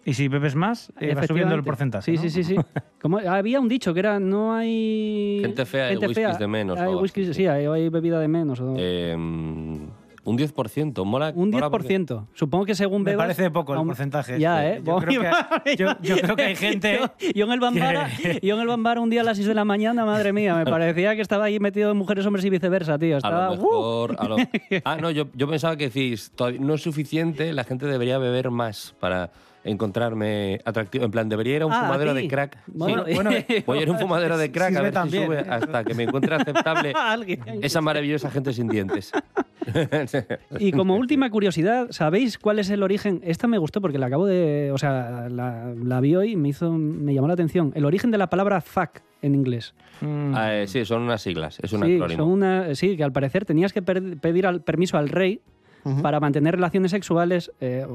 Y 0.04 0.14
si 0.16 0.28
bebes 0.28 0.56
más, 0.56 0.92
eh, 1.00 1.14
va 1.14 1.28
subiendo 1.28 1.54
el 1.54 1.64
porcentaje. 1.64 2.06
Sí, 2.06 2.18
¿no? 2.18 2.22
sí, 2.24 2.30
sí, 2.32 2.44
sí. 2.44 2.56
Como, 3.02 3.20
había 3.20 3.60
un 3.60 3.68
dicho 3.68 3.94
que 3.94 4.00
era 4.00 4.20
no 4.20 4.54
hay 4.54 5.40
Gente 5.42 5.66
fea 5.66 5.94
y 5.94 5.98
whiskies 5.98 6.40
de 6.40 6.48
menos, 6.48 6.80
Hay 6.80 6.94
whiskies- 6.94 7.34
sí, 7.34 7.46
hay, 7.46 7.66
hay 7.66 7.90
bebida 7.90 8.20
de 8.20 8.28
menos. 8.28 8.60
o- 8.62 8.76
Eh, 8.78 9.16
un 10.24 10.38
10%, 10.38 11.04
mola. 11.06 11.32
un 11.36 11.50
mola 11.50 11.70
porque- 11.70 11.88
10%. 12.00 12.28
Supongo 12.34 12.66
que 12.66 12.76
según 12.76 13.02
Me 13.04 13.12
bebas... 13.12 13.26
parece 13.26 13.50
poco 13.50 13.74
el 13.74 13.80
aún- 13.80 13.88
porcentaje. 13.88 14.40
Ya, 14.40 14.66
este. 14.68 14.78
¿eh? 14.80 14.84
Yo 14.86 14.98
creo 14.98 15.22
que- 15.64 15.76
yo- 15.78 15.96
yo 16.02 16.18
creo 16.18 16.36
que 16.36 16.44
hay 16.44 16.56
gente 16.58 17.00
Yo, 17.20 17.30
yo 17.34 17.46
en 17.46 17.52
el 17.54 17.60
Bambara, 17.60 18.10
que- 18.22 18.40
yo 18.42 18.56
en 18.56 18.62
el 18.62 18.68
Bambara 18.68 19.02
un 19.02 19.10
día 19.10 19.22
a 19.22 19.24
las 19.24 19.38
6 19.38 19.48
de 19.48 19.56
la 19.56 19.66
mañana, 19.66 20.06
madre 20.06 20.32
mía, 20.34 20.54
me 20.56 20.66
parecía 20.66 21.16
que 21.16 21.22
estaba 21.22 21.46
ahí 21.46 21.60
metido 21.60 21.92
en 21.92 21.98
mujeres, 21.98 22.26
hombres 22.26 22.46
y 22.46 22.50
viceversa, 22.50 23.00
tío. 23.00 23.16
A 23.16 23.18
Estaba... 23.18 23.46
lo 23.48 23.54
¡uh! 23.54 23.56
mejor. 23.56 24.16
a 24.20 24.28
lo- 24.28 24.36
Ah, 24.86 24.98
no, 24.98 25.10
yo, 25.12 25.26
yo 25.34 25.48
pensaba 25.50 25.76
que 25.76 25.86
decís, 25.86 26.32
no 26.60 26.76
es 26.76 26.82
suficiente, 26.84 27.52
la 27.54 27.64
gente 27.64 27.86
debería 27.88 28.18
beber 28.20 28.52
más 28.52 28.94
para 29.00 29.32
encontrarme 29.64 30.60
atractivo. 30.66 31.06
En 31.06 31.12
plan, 31.12 31.30
debería 31.30 31.56
ir 31.58 31.62
a 31.64 31.66
un 31.66 31.72
Ah, 31.74 31.82
¿a 31.82 31.86
fumadero 31.86 32.14
de 32.14 32.28
crack. 32.28 32.58
Bueno, 32.68 33.06
Sí. 33.06 33.14
bueno, 33.16 33.32
voy 33.66 33.80
a 33.80 33.82
ir 33.82 33.90
a 33.90 33.92
un 33.92 34.00
fumadero 34.00 34.38
de 34.38 34.52
crack 34.52 34.76
a 34.76 34.82
ver 34.82 34.94
también, 34.94 35.24
si 35.24 35.28
sube 35.28 35.40
hasta 35.40 35.84
que 35.84 35.94
me 35.94 36.04
encuentre 36.04 36.36
aceptable 36.36 36.94
Alguien. 36.96 37.42
esa 37.64 37.82
maravillosa 37.82 38.30
gente 38.32 38.54
sin 38.54 38.68
dientes. 38.68 39.12
Y 40.60 40.72
como 40.72 40.96
última 40.96 41.30
curiosidad, 41.30 41.88
¿sabéis 41.92 42.38
cuál 42.38 42.60
es 42.60 42.70
el 42.70 42.84
origen? 42.84 43.22
Esta 43.24 43.48
me 43.48 43.58
gustó 43.58 43.82
porque 43.82 43.98
la 43.98 44.08
acabo 44.08 44.26
de. 44.26 44.72
O 44.74 44.78
sea, 44.78 45.28
la, 45.30 45.74
la 45.76 46.00
vi 46.02 46.16
hoy 46.16 46.32
y 46.32 46.36
me, 46.36 46.50
hizo, 46.50 46.72
me 46.72 47.14
llamó 47.14 47.28
la 47.28 47.34
atención. 47.34 47.72
El 47.76 47.86
origen 47.86 48.12
de 48.12 48.18
la 48.18 48.28
palabra 48.30 48.62
fuck 48.62 49.00
en 49.22 49.36
inglés. 49.36 49.74
Ah, 50.34 50.56
eh, 50.56 50.68
sí, 50.68 50.84
son 50.86 51.04
unas 51.04 51.22
siglas, 51.22 51.60
es 51.62 51.72
un 51.74 51.84
sí, 51.86 51.96
acrónimo. 51.96 52.24
son 52.24 52.32
una, 52.32 52.74
sí, 52.76 52.98
que 52.98 53.04
al 53.04 53.12
parecer 53.12 53.46
tenías 53.46 53.72
que 53.72 53.82
per- 53.84 54.18
pedir 54.18 54.48
al, 54.48 54.62
permiso 54.62 54.98
al 54.98 55.10
rey 55.10 55.42
para 56.02 56.20
mantener 56.20 56.56
relaciones 56.56 56.92
sexuales, 56.92 57.52
eh, 57.60 57.86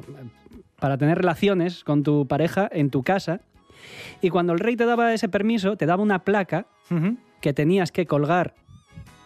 para 0.81 0.99
tener 0.99 1.19
relaciones 1.19 1.85
con 1.85 2.03
tu 2.03 2.27
pareja 2.27 2.69
en 2.73 2.91
tu 2.91 3.03
casa. 3.03 3.41
Y 4.21 4.31
cuando 4.31 4.53
el 4.53 4.59
rey 4.61 4.77
te 4.77 4.87
daba 4.87 5.13
ese 5.15 5.29
permiso, 5.29 5.77
te 5.77 5.87
daba 5.87 6.03
una 6.03 6.21
placa 6.25 6.67
que 7.41 7.53
tenías 7.53 7.93
que 7.93 8.07
colgar 8.07 8.55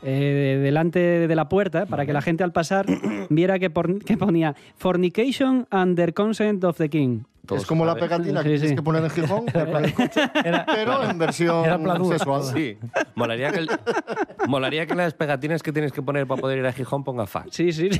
eh, 0.02 0.58
delante 0.62 0.98
de 1.28 1.34
la 1.36 1.48
puerta 1.48 1.86
para 1.86 2.06
que 2.06 2.12
la 2.12 2.22
gente 2.22 2.42
al 2.44 2.52
pasar 2.52 2.86
viera 3.30 3.58
que, 3.58 3.70
por- 3.70 4.04
que 4.04 4.16
ponía 4.16 4.54
Fornication 4.76 5.66
under 5.72 6.14
consent 6.14 6.64
of 6.64 6.76
the 6.78 6.88
king. 6.88 7.20
es 7.54 7.66
como 7.66 7.84
la 7.84 7.96
pegatina 7.96 8.42
que 8.42 8.50
Sí, 8.50 8.60
tienes 8.60 8.76
que 8.76 8.82
poner 8.82 9.02
en 9.04 9.10
Gijón, 9.10 9.44
pero 9.52 11.02
en 11.10 11.18
versión 11.18 11.64
era 11.64 11.78
sexual. 12.04 12.42
Sí, 12.44 12.78
molaría 13.14 13.50
que, 13.50 13.58
el- 13.58 13.70
molaría 14.48 14.86
que 14.86 14.94
las 14.94 15.14
pegatinas 15.14 15.62
que 15.62 15.72
tienes 15.72 15.92
que 15.92 16.00
poner 16.02 16.26
para 16.26 16.40
poder 16.40 16.58
ir 16.58 16.66
a 16.66 16.72
Gijón 16.72 17.02
ponga 17.04 17.26
fax. 17.26 17.54
Sí, 17.56 17.72
sí. 17.72 17.90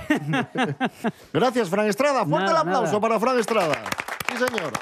Gracias, 1.32 1.68
Fran 1.68 1.86
Estrada. 1.86 2.24
Fuerte 2.24 2.46
Nada, 2.50 2.62
el 2.62 2.68
aplauso 2.68 2.86
nada. 2.92 3.00
para 3.00 3.20
Fran 3.20 3.38
Estrada. 3.38 3.74
Sí, 4.28 4.36
señor. 4.36 4.72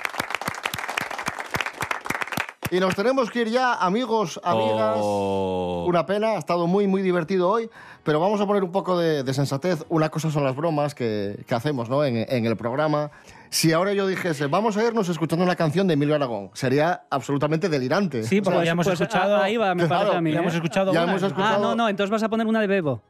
Y 2.70 2.80
nos 2.80 2.94
tenemos 2.94 3.30
que 3.30 3.40
ir 3.42 3.48
ya, 3.48 3.74
amigos, 3.74 4.38
amigas. 4.44 4.96
Oh. 5.00 5.84
Una 5.88 6.04
pena, 6.04 6.32
ha 6.32 6.38
estado 6.38 6.66
muy, 6.66 6.86
muy 6.86 7.00
divertido 7.00 7.48
hoy, 7.48 7.70
pero 8.04 8.20
vamos 8.20 8.40
a 8.42 8.46
poner 8.46 8.62
un 8.62 8.70
poco 8.72 8.98
de, 8.98 9.22
de 9.22 9.34
sensatez. 9.34 9.84
Una 9.88 10.10
cosa 10.10 10.30
son 10.30 10.44
las 10.44 10.54
bromas 10.54 10.94
que, 10.94 11.42
que 11.46 11.54
hacemos 11.54 11.88
¿no? 11.88 12.04
en, 12.04 12.26
en 12.28 12.44
el 12.44 12.56
programa. 12.56 13.10
Si 13.48 13.72
ahora 13.72 13.94
yo 13.94 14.06
dijese, 14.06 14.46
vamos 14.48 14.76
a 14.76 14.84
irnos 14.84 15.08
escuchando 15.08 15.42
una 15.44 15.56
canción 15.56 15.86
de 15.86 15.94
Emilio 15.94 16.14
Aragón, 16.14 16.50
sería 16.52 17.04
absolutamente 17.08 17.70
delirante. 17.70 18.22
Sí, 18.24 18.42
porque 18.42 18.58
O 18.58 18.60
sea, 18.60 18.66
ya 18.66 18.72
hemos 18.72 18.86
Pues, 18.86 19.00
escuchado. 19.00 19.36
ah, 19.36 19.44
Ahí 19.44 19.56
va, 19.56 19.74
me 19.74 19.86
Claro, 19.86 20.00
parece 20.02 20.16
a 20.18 20.20
mí. 20.20 20.30
ya 20.32 20.36
¿eh? 20.36 20.40
hemos 20.42 20.54
escuchado 20.54 20.92
Ya 20.92 21.02
una. 21.04 21.12
hemos 21.12 21.22
escuchado- 21.22 21.54
Ah, 21.56 21.58
no, 21.58 21.74
no, 21.74 21.88
entonces 21.88 22.10
vas 22.10 22.22
a 22.22 22.28
poner 22.28 22.46
una 22.46 22.60
de 22.60 22.66
Bebo. 22.66 23.00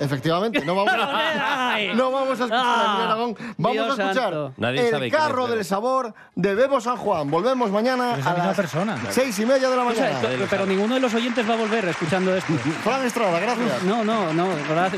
Efectivamente, 0.00 0.64
no 0.64 0.74
vamos 0.74 0.92
a, 0.94 1.76
no 1.94 2.10
vamos 2.10 2.40
a 2.40 2.44
escuchar 2.44 2.58
a 2.58 2.92
Ah, 3.00 3.04
Aragón. 3.04 3.36
Vamos 3.58 3.72
Dios 3.74 3.98
a 3.98 4.02
escuchar. 4.10 4.52
Nadie 4.56 4.88
el 4.88 5.10
carro 5.12 5.46
del 5.46 5.64
sabor 5.64 6.14
de 6.34 6.54
Bebo 6.54 6.80
San 6.80 6.96
Juan. 6.96 7.30
Volvemos 7.30 7.70
mañana 7.70 8.12
Pero 8.16 8.18
es 8.18 8.24
la 8.24 8.30
a 8.30 8.34
misma 8.34 8.46
las 8.48 8.56
persona. 8.56 8.96
seis 9.10 9.38
y 9.38 9.46
media 9.46 9.68
de 9.70 9.76
la 9.76 9.84
O 9.84 9.92
sea, 9.92 10.04
mañana. 10.04 10.18
pero, 10.22 10.46
pero 10.50 10.66
ninguno 10.66 10.94
de 10.94 11.00
los 11.00 11.12
oyentes 11.14 11.48
va 11.48 11.54
a 11.54 11.56
volver 11.58 11.84
escuchando 11.86 12.34
esto. 12.34 12.52
Fran 12.84 13.04
Estrada, 13.04 13.38
gracias. 13.40 13.82
No, 13.84 14.02
no, 14.04 14.32
no, 14.32 14.48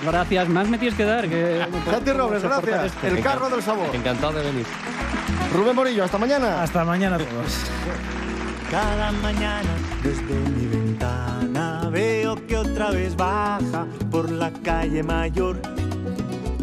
gracias. 0.06 0.48
Más 0.48 0.68
me 0.68 0.78
tienes 0.78 0.96
que 0.96 1.04
dar. 1.04 1.28
Que 1.28 1.66
Santi 1.90 2.12
Robles, 2.12 2.42
gracias. 2.42 2.84
esto. 2.86 3.06
El 3.06 3.20
carro 3.22 3.48
del 3.50 3.62
sabor. 3.62 3.94
Encantado 3.94 4.32
de 4.34 4.42
venir. 4.44 4.66
Rubén 5.52 5.74
Morillo, 5.76 6.04
hasta 6.04 6.18
mañana. 6.18 6.62
Hasta 6.62 6.84
mañana 6.84 7.16
a 7.16 7.18
todos. 7.18 7.64
Cada 8.70 9.12
mañana 9.12 9.68
desde 10.02 10.22
mi 10.50 10.66
ventana 10.66 11.88
veo 11.90 12.36
que 12.46 12.56
otra 12.56 12.90
vez 12.90 13.14
por 13.14 13.26
la 14.42 14.50
calle 14.50 15.04
mayor 15.04 15.62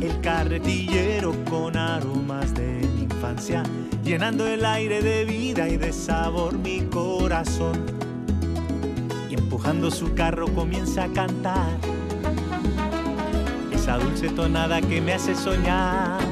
el 0.01 0.19
carretillero 0.19 1.33
con 1.49 1.77
aromas 1.77 2.53
de 2.53 2.85
mi 2.93 3.03
infancia, 3.03 3.63
llenando 4.03 4.45
el 4.45 4.65
aire 4.65 5.01
de 5.01 5.23
vida 5.23 5.69
y 5.69 5.77
de 5.77 5.93
sabor 5.93 6.57
mi 6.57 6.81
corazón. 6.81 7.85
Y 9.29 9.35
empujando 9.35 9.91
su 9.91 10.13
carro 10.13 10.53
comienza 10.53 11.05
a 11.05 11.13
cantar 11.13 11.71
esa 13.71 13.97
dulce 13.97 14.27
tonada 14.27 14.81
que 14.81 14.99
me 14.99 15.13
hace 15.13 15.33
soñar. 15.33 16.28